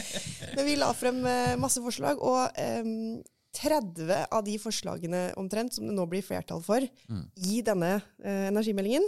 Men 0.55 0.65
vi 0.69 0.77
la 0.79 0.93
frem 0.95 1.19
eh, 1.27 1.53
masse 1.59 1.83
forslag, 1.83 2.23
og 2.23 2.47
Um, 2.61 3.19
30 3.51 4.07
av 4.31 4.45
de 4.47 4.53
forslagene 4.63 5.19
omtrent 5.39 5.75
som 5.75 5.83
det 5.83 5.91
nå 5.97 6.05
blir 6.07 6.23
flertall 6.23 6.61
for 6.63 6.79
Mm. 7.11 7.25
i 7.51 7.57
denne 7.67 7.89
eh, 8.23 8.45
energimeldingen, 8.47 9.03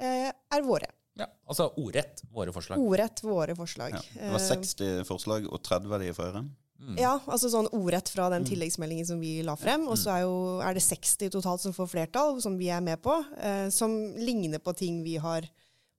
er 0.00 0.62
våre. 0.66 0.90
Ja, 1.14 1.28
altså 1.46 1.68
ordrett 1.78 2.22
våre 2.34 2.52
forslag. 2.54 2.80
Ordrett 2.82 3.22
våre 3.22 3.54
forslag. 3.54 3.94
Ja. 3.94 4.02
Det 4.18 4.32
var 4.34 4.40
Eh, 4.40 4.50
60 4.50 5.04
forslag, 5.06 5.46
og 5.46 5.62
30 5.62 5.94
av 5.94 6.00
de 6.02 6.12
fra 6.14 6.30
Høyre. 6.30 6.44
Ja, 6.98 7.14
altså 7.30 7.48
sånn 7.48 7.68
ordrett 7.72 8.10
fra 8.12 8.26
den 8.32 8.44
tilleggsmeldingen 8.44 9.06
som 9.06 9.20
vi 9.22 9.38
la 9.46 9.54
frem. 9.56 9.86
Og 9.88 9.96
så 9.96 10.10
er, 10.10 10.24
jo, 10.26 10.58
er 10.60 10.74
det 10.74 10.82
60 10.84 11.30
totalt 11.32 11.62
som 11.62 11.72
får 11.72 11.86
flertall, 11.92 12.40
som 12.42 12.58
vi 12.58 12.68
er 12.74 12.82
med 12.84 13.00
på. 13.00 13.14
Eh, 13.38 13.68
som 13.72 13.94
ligner 14.18 14.58
på 14.60 14.74
ting 14.76 15.02
vi 15.06 15.14
har 15.22 15.46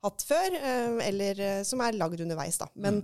hatt 0.06 0.26
før, 0.28 0.54
eh, 0.60 1.00
eller 1.08 1.40
eh, 1.42 1.64
som 1.66 1.82
er 1.82 1.96
lagd 1.98 2.22
underveis, 2.22 2.60
da. 2.62 2.68
Men 2.76 3.00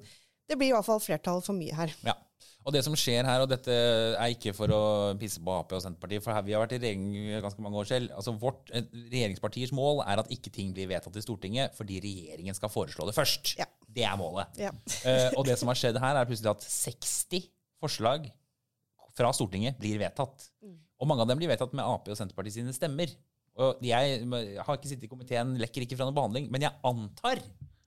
det 0.52 0.60
blir 0.60 0.74
i 0.74 0.76
hvert 0.76 0.88
fall 0.88 1.02
flertall 1.04 1.42
for 1.46 1.58
mye 1.58 1.76
her. 1.78 1.96
Ja. 2.06 2.18
Og 2.62 2.76
det 2.76 2.84
som 2.86 2.94
skjer 2.98 3.26
her, 3.26 3.42
og 3.42 3.50
dette 3.50 3.74
er 3.74 4.34
ikke 4.36 4.52
for 4.54 4.70
å 4.70 4.82
pisse 5.18 5.42
på 5.42 5.54
Ap 5.56 5.72
og 5.74 5.82
Senterpartiet, 5.82 6.22
for 6.22 6.36
her 6.36 6.44
vi 6.46 6.54
har 6.54 6.62
vært 6.62 6.76
i 6.76 6.82
regjering 6.84 7.42
ganske 7.42 7.64
mange 7.66 7.80
år 7.82 7.88
selv. 7.90 8.12
altså 8.14 8.36
vårt 8.38 8.70
eh, 8.70 8.86
Regjeringspartiers 9.10 9.74
mål 9.74 10.04
er 10.06 10.22
at 10.22 10.30
ikke 10.34 10.54
ting 10.54 10.76
blir 10.76 10.92
vedtatt 10.92 11.18
i 11.18 11.24
Stortinget 11.26 11.74
fordi 11.78 11.98
regjeringen 12.04 12.58
skal 12.58 12.70
foreslå 12.70 13.08
det 13.10 13.16
først. 13.18 13.56
Ja. 13.58 13.66
Det 13.90 14.06
er 14.06 14.20
målet. 14.20 14.62
Ja. 14.62 14.70
uh, 14.76 15.34
og 15.40 15.48
det 15.50 15.58
som 15.60 15.72
har 15.72 15.80
skjedd 15.80 15.98
her, 16.04 16.20
er 16.20 16.30
plutselig 16.30 16.54
at 16.54 16.68
60 16.68 17.50
forslag 17.82 18.30
fra 19.18 19.34
Stortinget 19.36 19.82
blir 19.82 19.98
vedtatt. 20.04 20.52
Og 21.02 21.10
mange 21.10 21.26
av 21.26 21.32
dem 21.32 21.42
blir 21.42 21.50
vedtatt 21.50 21.74
med 21.74 21.84
Ap 21.84 22.06
og 22.08 22.20
Senterpartiet 22.20 22.60
sine 22.60 22.78
stemmer. 22.78 23.10
Og 23.62 23.82
jeg 23.84 24.22
har 24.62 24.78
ikke 24.78 24.88
sittet 24.88 25.10
i 25.10 25.12
komiteen, 25.12 25.58
lekker 25.60 25.84
ikke 25.84 25.98
fra 25.98 26.06
noen 26.08 26.16
behandling, 26.16 26.46
men 26.54 26.64
jeg 26.64 26.78
antar 26.88 27.42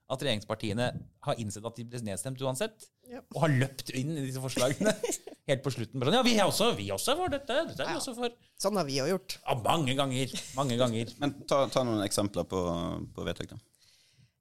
at 0.09 0.21
regjeringspartiene 0.21 0.87
har 1.25 1.39
innsett 1.41 1.65
at 1.65 1.75
de 1.79 1.83
ble 1.89 2.01
nedstemt 2.05 2.41
uansett, 2.45 2.89
Ja. 3.09 3.19
og 3.35 3.41
har 3.45 3.53
løpt 3.53 3.89
inn 3.97 4.11
i 4.17 4.25
disse 4.27 4.41
forslagene 4.41 4.93
helt 5.49 5.63
på 5.65 5.71
slutten. 5.73 6.01
Sånn, 6.01 6.13
ja, 6.17 6.23
vi 6.25 6.35
er 6.37 6.45
også, 6.45 6.71
vi 6.77 6.89
også 6.93 7.15
for 7.17 7.29
dette. 7.33 7.57
Dette 7.71 7.81
er 7.83 7.89
vi 7.89 7.95
Ja. 7.95 8.01
også 8.01 8.13
for. 8.17 8.29
Sånn 8.61 8.77
har 8.77 8.85
vi 8.85 8.99
jo 8.99 9.05
gjort. 9.09 9.37
Ja, 9.45 9.55
mange 9.65 9.95
ganger. 9.97 10.33
Mange 10.57 10.77
ganger. 10.77 11.13
Men 11.21 11.33
ta, 11.49 11.63
ta 11.73 11.83
noen 11.85 12.03
eksempler 12.05 12.45
på, 12.49 12.61
på 13.15 13.25
vedtak, 13.25 13.49
da. 13.55 13.61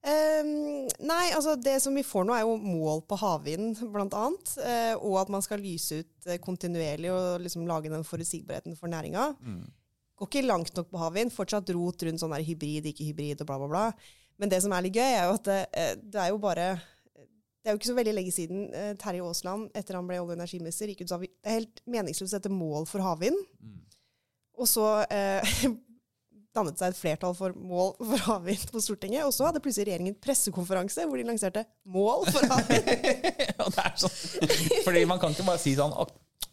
Ehm, 0.05 0.85
nei, 1.01 1.31
altså 1.33 1.55
det 1.57 1.79
som 1.81 1.95
vi 1.97 2.03
får 2.05 2.27
nå 2.29 2.35
er 2.37 2.43
jo 2.45 2.59
mål 2.61 3.01
på 3.09 3.17
havvind, 3.23 3.79
blant 3.93 4.13
annet. 4.19 4.51
Uh, 4.61 4.93
og 5.01 5.17
at 5.23 5.31
man 5.33 5.45
skal 5.45 5.63
lyse 5.65 6.03
ut 6.03 6.29
eh, 6.29 6.41
kontinuerlig 6.45 7.09
og 7.13 7.41
liksom 7.45 7.65
lage 7.69 7.89
den 7.93 8.05
forutsigbarheten 8.05 8.77
for 8.77 8.93
næringa. 8.93 9.31
Går 10.21 10.29
ikke 10.29 10.45
langt 10.47 10.77
nok 10.77 10.91
på 10.93 11.01
havvind. 11.01 11.33
Fortsatt 11.35 11.73
rot 11.75 12.05
rundt 12.05 12.21
sånn 12.21 12.37
der 12.37 12.45
hybrid, 12.45 12.91
ikke 12.93 13.09
hybrid 13.09 13.41
og 13.41 13.49
bla, 13.49 13.57
bla, 13.65 13.71
bla. 13.73 13.87
Men 14.41 14.51
det 14.51 14.61
som 14.65 14.73
er 14.75 14.85
litt 14.87 14.97
gøy, 14.99 15.07
er 15.07 15.29
jo 15.29 15.37
at 15.39 15.47
det, 15.49 15.61
eh, 15.79 15.95
det 16.01 16.21
er 16.25 16.33
jo 16.33 16.41
bare 16.43 16.67
Det 17.65 17.71
er 17.71 17.77
jo 17.77 17.81
ikke 17.81 17.89
så 17.93 17.97
veldig 17.97 18.13
lenge 18.19 18.33
siden 18.35 18.67
eh, 18.77 18.93
Terje 19.01 19.25
Aasland, 19.25 19.71
etter 19.79 19.97
han 19.97 20.07
ble 20.09 20.19
olje- 20.21 20.35
og 20.35 20.37
energiminister, 20.37 20.91
gikk 20.91 21.05
ut 21.05 21.09
og 21.09 21.15
sa 21.15 21.21
det 21.23 21.31
er 21.49 21.59
helt 21.61 21.81
meningsløst 21.89 22.35
å 22.35 22.37
sette 22.37 22.53
mål 22.53 22.85
for 22.91 23.01
havvind. 23.01 23.39
Og 24.61 24.69
så 24.69 24.89
eh, 25.09 25.55
dannet 26.55 26.79
seg 26.79 26.93
et 26.93 26.99
flertall 26.99 27.33
for 27.39 27.57
mål 27.57 27.95
for 27.99 28.27
havvind 28.29 28.69
på 28.71 28.83
Stortinget. 28.85 29.25
Og 29.27 29.33
så 29.35 29.49
hadde 29.49 29.63
plutselig 29.65 29.89
regjeringen 29.89 30.19
pressekonferanse 30.23 31.07
hvor 31.09 31.19
de 31.19 31.25
lanserte 31.31 31.65
mål 31.89 32.29
for 32.31 32.53
havvind. 32.53 32.93
Ja, 33.55 33.71
det 33.71 33.83
er 33.87 33.97
sånn. 34.03 34.15
Fordi 34.85 35.05
man 35.09 35.21
kan 35.23 35.33
ikke 35.33 35.47
bare 35.47 35.63
si 35.63 35.73
sånn 35.79 35.95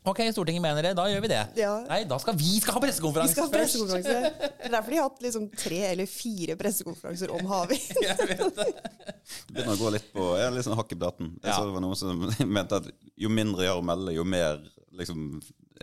«Ok, 0.04 0.18
Stortinget 0.34 0.64
mener 0.64 0.82
det, 0.82 0.92
da 0.98 1.04
gjør 1.06 1.20
vi 1.22 1.30
det. 1.30 1.40
Ja. 1.62 1.76
Nei, 1.86 2.00
da 2.10 2.18
skal 2.18 2.34
vi 2.34 2.56
skal 2.60 2.74
ha 2.74 2.80
Vi 2.82 2.88
pressekonferanse 2.88 3.36
skal 3.36 3.46
ha 3.46 3.52
først! 3.54 3.76
pressekonferanse. 3.78 4.32
Det 4.62 4.66
er 4.66 4.74
derfor 4.74 4.90
de 4.94 4.98
har 4.98 5.06
hatt 5.12 5.22
liksom 5.22 5.44
tre 5.62 5.78
eller 5.92 6.10
fire 6.10 6.56
pressekonferanser 6.58 7.34
om 7.36 7.46
havvind. 7.52 8.02
Jeg 8.08 8.18
vet 8.32 8.42
det. 8.58 8.66
Det 8.72 9.54
begynner 9.54 9.76
å 9.76 9.80
gå 9.84 9.92
litt 9.94 10.08
på 10.16 10.26
Jeg 10.40 10.48
er 10.48 10.56
litt 10.58 10.66
sånn 10.66 10.78
hakk 10.80 10.96
i 10.96 11.00
blaten. 11.04 11.30
Jeg 11.44 11.52
Ja. 11.52 11.58
så 11.60 11.68
det 11.70 11.76
var 11.78 11.86
noen 11.86 12.00
som 12.02 12.26
mente 12.58 12.82
at 12.82 12.90
jo 13.22 13.30
mindre 13.30 13.68
jeg 13.68 13.74
har 13.76 13.82
å 13.84 13.86
melde, 13.86 14.16
jo 14.18 14.26
mer 14.26 14.58
liksom, 14.98 15.28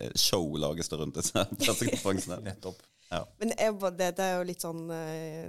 eh, 0.02 0.11
show 0.18 0.50
lages 0.59 0.90
det 0.90 0.98
rundt 0.98 1.14
disse 1.22 1.46
pressekonferansene. 1.54 2.40
Nettopp. 2.50 2.83
Men 3.38 3.54
jeg, 3.54 3.78
ba- 3.81 3.94
det, 3.94 4.11
det 4.18 4.24
er 4.26 4.35
jo 4.40 4.48
litt 4.50 4.66
sånn 4.66 4.83
eh, 4.92 5.46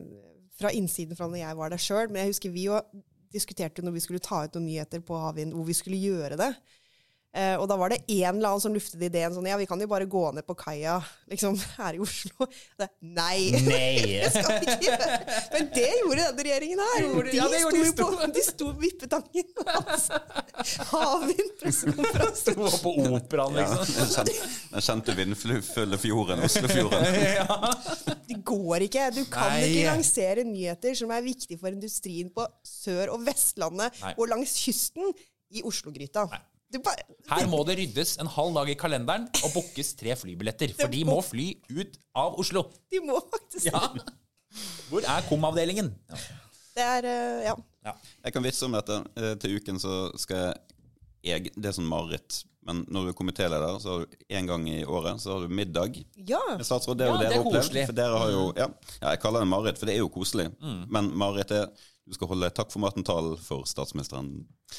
fra 0.62 0.69
innsiden 0.77 1.17
fra 1.17 1.25
når 1.27 1.41
jeg 1.41 1.58
var 1.58 1.73
der 1.73 1.82
sjøl. 1.82 2.05
Men 2.13 2.21
jeg 2.21 2.36
husker 2.36 2.53
vi 2.53 2.69
jo 2.69 2.77
diskuterte 3.34 3.82
når 3.86 3.93
vi 3.97 4.01
skulle 4.05 4.21
ta 4.25 4.43
ut 4.45 4.55
noen 4.58 4.69
nyheter 4.69 5.01
på 5.05 5.17
havvind, 5.21 5.53
hvor 5.58 5.65
vi 5.67 5.75
skulle 5.77 5.99
gjøre 6.01 6.38
det. 6.39 6.53
Eh, 7.30 7.54
og 7.62 7.68
da 7.70 7.76
var 7.78 7.92
det 7.94 8.00
en 8.10 8.39
eller 8.39 8.50
annen 8.50 8.62
som 8.63 8.74
luftet 8.74 9.04
ideen 9.06 9.30
sånn 9.36 9.46
Ja, 9.46 9.54
vi 9.60 9.68
kan 9.70 9.78
jo 9.78 9.86
bare 9.86 10.08
gå 10.10 10.22
ned 10.34 10.42
på 10.48 10.56
kaia 10.58 10.96
liksom, 11.30 11.60
her 11.78 11.94
i 11.94 12.02
Oslo. 12.02 12.48
Det, 12.80 12.88
nei! 13.06 13.52
Nei! 13.68 13.92
Det 14.24 14.32
skal 14.34 14.56
vi 14.56 14.65
ikke 14.65 14.88
gjøre. 14.88 15.20
Men 15.54 15.70
det 15.76 15.86
gjorde 16.00 16.24
denne 16.24 16.46
regjeringen 16.48 16.82
her. 16.86 17.06
Gjorde 17.06 17.30
de? 17.30 17.38
Ja, 17.38 17.46
sto 17.54 17.70
de. 17.76 17.84
sto 17.92 18.08
på, 18.10 18.30
de 18.34 18.46
sto 18.48 18.72
på 18.72 18.84
vippetangen. 18.86 19.54
Altså, 19.89 20.18
havvind, 20.89 21.54
pressekonferanse. 21.62 22.54
Sto 22.54 22.68
på 22.84 22.92
operaen, 23.15 23.56
liksom. 23.58 24.12
kjente, 24.13 24.36
den 24.74 24.86
kjente 24.86 25.15
vindfulle 25.18 26.00
fjorden, 26.02 26.44
Oslofjorden. 26.46 28.20
Det 28.30 28.38
går 28.46 28.86
ikke. 28.89 29.08
Du 29.15 29.24
kan 29.32 29.54
Nei. 29.54 29.63
ikke 29.70 29.88
lansere 29.88 30.46
nyheter 30.48 30.98
som 31.00 31.13
er 31.15 31.26
viktige 31.26 31.62
for 31.62 31.74
industrien 31.74 32.30
på 32.34 32.46
Sør- 32.65 33.13
og 33.15 33.24
Vestlandet 33.28 33.98
Nei. 34.04 34.13
og 34.18 34.30
langs 34.34 34.58
kysten 34.62 35.13
i 35.50 35.63
Oslo-gryta. 35.65 36.28
Du 36.30 36.59
bare, 36.86 37.01
Her 37.32 37.47
må 37.49 37.63
det 37.65 37.77
ryddes 37.79 38.17
en 38.21 38.27
halv 38.29 38.53
dag 38.53 38.69
i 38.69 38.75
kalenderen 38.77 39.25
og 39.43 39.53
bookes 39.55 39.95
tre 39.97 40.13
flybilletter. 40.15 40.75
For 40.77 40.88
de 40.93 41.01
må 41.08 41.17
fly 41.25 41.47
ut 41.73 41.97
av 42.15 42.38
Oslo. 42.39 42.67
de 42.91 42.99
må 43.01 43.17
faktisk 43.32 43.71
Ja. 43.71 43.82
Hvor 44.89 45.01
er 45.05 45.25
KOM-avdelingen? 45.29 45.89
Ja. 46.10 46.15
Det 46.75 46.86
er 46.86 47.05
eh, 47.10 47.43
Ja. 47.49 47.55
Ja. 47.86 47.93
Jeg 48.25 48.34
kan 48.34 48.43
vitse 48.43 48.65
om 48.65 48.71
dette. 48.77 48.99
Eh, 49.17 49.34
Til 49.41 49.55
uken 49.58 49.79
så 49.79 50.12
skal 50.19 50.53
jeg 51.25 51.49
Det 51.55 51.65
er 51.65 51.75
sånn 51.75 51.89
mareritt. 51.89 52.43
Men 52.65 52.84
når 52.91 53.05
du 53.08 53.10
er 53.10 53.17
komitéleder, 53.17 53.79
så 53.82 53.89
har 53.95 54.05
du 54.05 54.15
en 54.38 54.45
gang 54.47 54.65
i 54.69 54.84
året 54.86 55.19
så 55.23 55.34
har 55.34 55.47
du 55.47 55.53
middag 55.55 55.95
ja. 56.27 56.39
med 56.58 56.65
statsråd. 56.67 56.97
Det 56.99 57.08
er 57.08 57.10
jo 57.10 57.15
Ja, 57.15 57.21
dere 57.21 57.29
det 57.29 57.38
er 57.38 57.45
opplevd. 57.45 57.63
koselig. 57.63 57.86
For 57.89 57.93
dere 57.97 58.17
har 58.19 58.29
jo, 58.36 58.43
ja, 58.58 58.67
ja, 59.01 59.10
jeg 59.15 59.19
kaller 59.23 59.39
det 59.45 59.47
mareritt, 59.49 59.79
for 59.79 59.86
det 59.89 59.95
er 59.95 59.99
jo 60.03 60.10
koselig. 60.13 60.47
Men 60.91 61.10
mareritt 61.17 61.51
er 61.55 61.65
du 62.10 62.15
skal 62.17 62.28
holde 62.32 62.50
takk 62.58 62.72
for 62.74 62.82
maten-talen 62.82 63.38
for 63.45 63.67
statsministeren. 63.69 64.32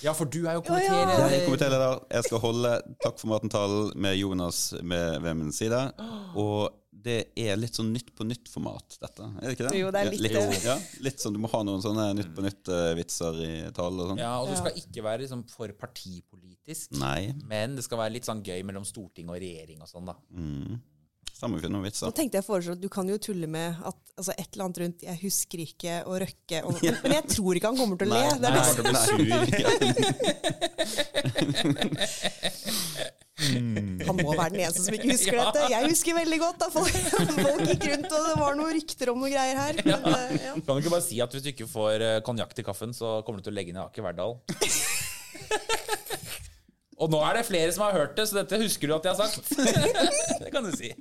ja, 0.03 0.11
for 0.19 0.27
du 0.27 0.41
er 0.51 0.57
jo 0.59 0.65
Ja, 0.67 0.81
ja. 0.83 0.83
Jeg 0.83 1.07
er 1.07 1.47
komitéleder. 1.47 1.47
komitéleder. 1.47 2.01
Jeg 2.11 2.25
skal 2.27 2.43
holde 2.43 2.73
takk 3.05 3.19
for 3.23 3.31
maten-talen 3.31 3.93
med 3.95 4.17
Jonas 4.19 4.73
med, 4.83 5.21
ved 5.23 5.35
min 5.39 5.53
side. 5.55 5.79
Og 6.35 6.73
det 7.01 7.31
er 7.39 7.57
litt 7.57 7.73
sånn 7.79 7.93
Nytt 7.95 8.11
på 8.19 8.27
nytt-format, 8.29 8.99
dette. 9.01 9.23
Er 9.41 9.47
det 9.47 9.55
ikke 9.57 9.69
det? 9.71 9.79
Jo, 9.79 9.89
det 9.95 10.01
er 10.03 10.11
litt 10.11 10.21
litt, 10.27 10.35
det. 10.37 10.59
ja, 10.67 10.75
litt 11.07 11.23
sånn, 11.23 11.33
Du 11.33 11.41
må 11.41 11.49
ha 11.49 11.63
noen 11.65 11.81
sånne 11.81 12.11
Nytt 12.19 12.35
på 12.37 12.43
nytt-vitser 12.45 13.39
i 13.47 13.53
talen 13.73 14.03
og 14.05 14.11
sånn. 14.11 14.21
Ja, 14.21 14.35
og 14.43 14.51
du 14.51 14.57
skal 14.59 14.77
ikke 14.77 15.05
være 15.07 15.23
liksom 15.25 15.47
for 15.49 15.73
partipolitisk. 15.81 16.93
Nei. 17.01 17.31
Men 17.49 17.77
det 17.79 17.85
skal 17.87 18.03
være 18.03 18.13
litt 18.19 18.29
sånn 18.29 18.43
gøy 18.45 18.61
mellom 18.69 18.85
storting 18.85 19.31
og 19.33 19.39
regjering 19.41 19.81
og 19.81 19.89
sånn, 19.89 20.11
da. 20.11 20.17
Mm. 20.35 20.81
Så 21.41 21.49
må 21.49 21.57
vi 21.57 21.63
finne 21.65 21.79
noen 21.79 21.87
vitser. 21.89 22.05
Nå 22.05 22.13
tenkte 22.17 22.37
jeg 22.37 22.45
foreslå 22.45 22.73
at 22.77 22.83
Du 22.83 22.89
kan 22.93 23.09
jo 23.09 23.17
tulle 23.17 23.49
med 23.49 23.79
at 23.81 23.97
altså, 24.21 24.33
et 24.37 24.51
eller 24.53 24.65
annet 24.67 24.79
rundt 24.83 25.01
'jeg 25.07 25.17
husker 25.23 25.59
ikke' 25.65 25.95
og 26.05 26.15
'Røkke'. 26.21 26.61
Og, 26.69 26.73
men, 26.85 26.95
men 27.03 27.13
jeg 27.17 27.25
tror 27.33 27.53
ikke 27.57 27.71
han 27.73 27.79
kommer 27.81 27.97
til 27.97 28.07
å 28.09 28.13
le. 28.13 28.21
Nei, 28.21 28.37
det 28.37 28.49
er 28.51 28.53
Nei, 28.93 29.01
sur. 29.09 29.21
han 33.41 34.19
må 34.19 34.35
være 34.37 34.53
den 34.53 34.61
eneste 34.67 34.83
som 34.85 34.95
ikke 34.97 35.11
husker 35.15 35.33
Ja. 35.41 35.45
dette. 35.49 35.63
Jeg 35.73 35.89
husker 35.95 36.17
veldig 36.19 36.39
godt 36.43 36.59
da 36.61 36.69
folk, 36.75 36.97
folk 37.41 37.63
gikk 37.71 37.87
rundt, 37.89 38.11
og 38.13 38.21
det 38.29 38.35
var 38.43 38.59
noen 38.59 38.75
rykter 38.77 39.13
om 39.13 39.23
noen 39.23 39.33
greier 39.33 39.57
her. 39.63 39.81
Men, 39.87 40.01
eh, 40.13 40.35
ja. 40.45 40.53
Kan 40.59 40.75
du 40.77 40.79
ikke 40.83 40.93
bare 40.93 41.07
si 41.07 41.21
at 41.25 41.33
hvis 41.33 41.45
du 41.47 41.51
ikke 41.55 41.69
får 41.71 42.05
eh, 42.05 42.19
konjakk 42.27 42.53
til 42.57 42.67
kaffen, 42.69 42.93
så 42.97 43.21
kommer 43.25 43.41
du 43.41 43.49
til 43.49 43.55
å 43.55 43.59
legge 43.61 43.73
ned 43.77 43.83
Aker 43.87 44.05
Verdal? 44.11 44.37
Og 47.01 47.09
nå 47.09 47.19
er 47.25 47.39
det 47.39 47.47
flere 47.49 47.73
som 47.73 47.87
har 47.87 47.97
hørt 47.97 48.19
det, 48.19 48.27
så 48.29 48.43
dette 48.43 48.59
husker 48.61 48.91
du 48.91 48.93
at 48.99 49.07
jeg 49.09 49.17
har 49.17 49.31
sagt. 49.33 49.49
Det 50.45 50.51
kan 50.53 50.67
du 50.67 50.73
si. 50.77 50.93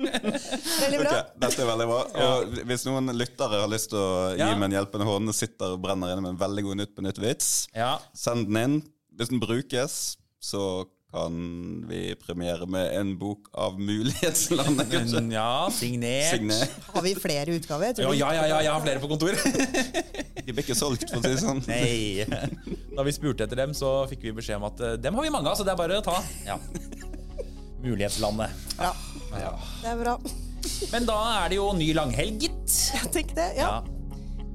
Veldig 0.00 1.00
bra. 1.02 1.10
Okay, 1.10 1.24
dette 1.42 1.60
er 1.60 1.68
veldig 1.68 1.86
bra. 1.90 1.98
Og 2.24 2.54
hvis 2.70 2.86
noen 2.88 3.12
lyttere 3.16 3.58
har 3.64 3.68
lyst 3.72 3.90
til 3.92 4.00
å 4.00 4.30
gi 4.32 4.40
Ja. 4.40 4.54
meg 4.56 4.70
en 4.70 4.78
hjelpende 4.78 5.04
hånd, 5.08 5.34
sitter 5.36 5.74
og 5.76 5.82
brenner 5.84 6.14
inne 6.14 6.22
med 6.24 6.32
en 6.36 6.40
veldig 6.40 6.64
god 6.68 6.76
Nytt 6.80 6.94
på 6.96 7.04
nytt-vits, 7.04 7.50
Ja. 7.76 7.98
send 8.14 8.46
den 8.48 8.56
inn. 8.62 8.82
Hvis 9.18 9.28
den 9.28 9.40
brukes, 9.42 10.16
så 10.40 10.86
kan 11.12 11.84
vi 11.88 12.14
premiere 12.14 12.66
med 12.70 12.92
en 12.94 13.16
bok 13.18 13.48
av 13.52 13.76
Mulighetslandet, 13.78 14.88
kanskje. 14.92 15.32
Ja, 15.34 15.68
signert. 15.74 16.30
signert. 16.38 16.70
Har 16.94 17.02
vi 17.02 17.14
flere 17.18 17.56
utgaver? 17.58 17.92
Du? 17.96 18.02
ja, 18.02 18.12
ja, 18.32 18.46
ja, 18.46 18.60
jeg 18.62 18.70
har 18.72 18.80
flere 18.80 19.00
på 19.02 19.08
kontor. 19.10 19.34
De 20.46 20.52
blir 20.54 20.62
ikke 20.64 20.76
solgt, 20.78 21.10
for 21.10 21.18
å 21.18 21.22
si 21.26 21.34
det 21.34 21.42
sånn. 21.42 21.60
Nei. 21.66 22.24
Da 22.96 23.02
vi 23.02 23.12
spurte 23.12 23.44
etter 23.44 23.56
dem, 23.56 23.74
så 23.76 24.06
fikk 24.08 24.22
vi 24.22 24.32
beskjed 24.38 24.56
om 24.62 24.64
at 24.70 24.80
eh, 24.80 24.96
dem 24.96 25.14
har 25.18 25.22
vi 25.26 25.30
mange 25.34 25.50
av, 25.50 25.58
så 25.58 25.66
det 25.66 25.74
er 25.74 25.76
bare 25.82 25.98
å 26.00 26.04
ta. 26.06 26.16
Ja. 26.46 26.56
Mulighetslandet. 27.84 28.50
Ja, 28.78 28.92
Ja. 29.32 29.52
det 29.82 29.88
er 29.94 29.96
bra. 30.02 30.18
Men 30.92 31.06
da 31.08 31.16
er 31.44 31.48
det 31.52 31.56
jo 31.60 31.70
ny 31.76 31.92
langhelg, 31.96 32.38
gitt. 32.42 32.76
Jeg 32.94 33.10
tenkte 33.14 33.34
det. 33.40 33.48
Ja. 33.56 33.80
Ja. 33.80 33.96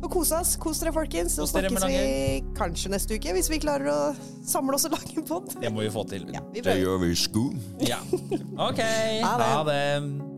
Og 0.04 0.12
kose 0.12 0.36
oss. 0.38 0.56
Kos 0.62 0.80
dere, 0.84 0.92
folkens. 0.94 1.34
Så 1.40 1.48
snakkes 1.50 1.86
vi 1.88 2.44
kanskje 2.58 2.92
neste 2.94 3.16
uke, 3.18 3.34
hvis 3.34 3.50
vi 3.50 3.58
klarer 3.64 3.90
å 3.90 4.00
samle 4.46 4.76
oss 4.78 4.86
og 4.86 4.92
lage 4.98 5.16
en 5.18 5.26
pod. 5.26 5.56
Det 5.62 5.72
må 5.74 5.82
vi 5.86 5.90
få 5.90 6.04
til. 6.10 6.28
Ja, 6.36 6.44
vi 6.54 6.62
Det 6.62 6.78
gjør 6.84 7.00
vi 7.02 7.12
i 7.16 7.18
sko. 7.18 7.48
Ja. 7.80 7.98
OK. 8.60 8.82
Ha 8.84 9.38
det. 9.42 9.52
Ha 9.56 9.64
det. 9.72 10.35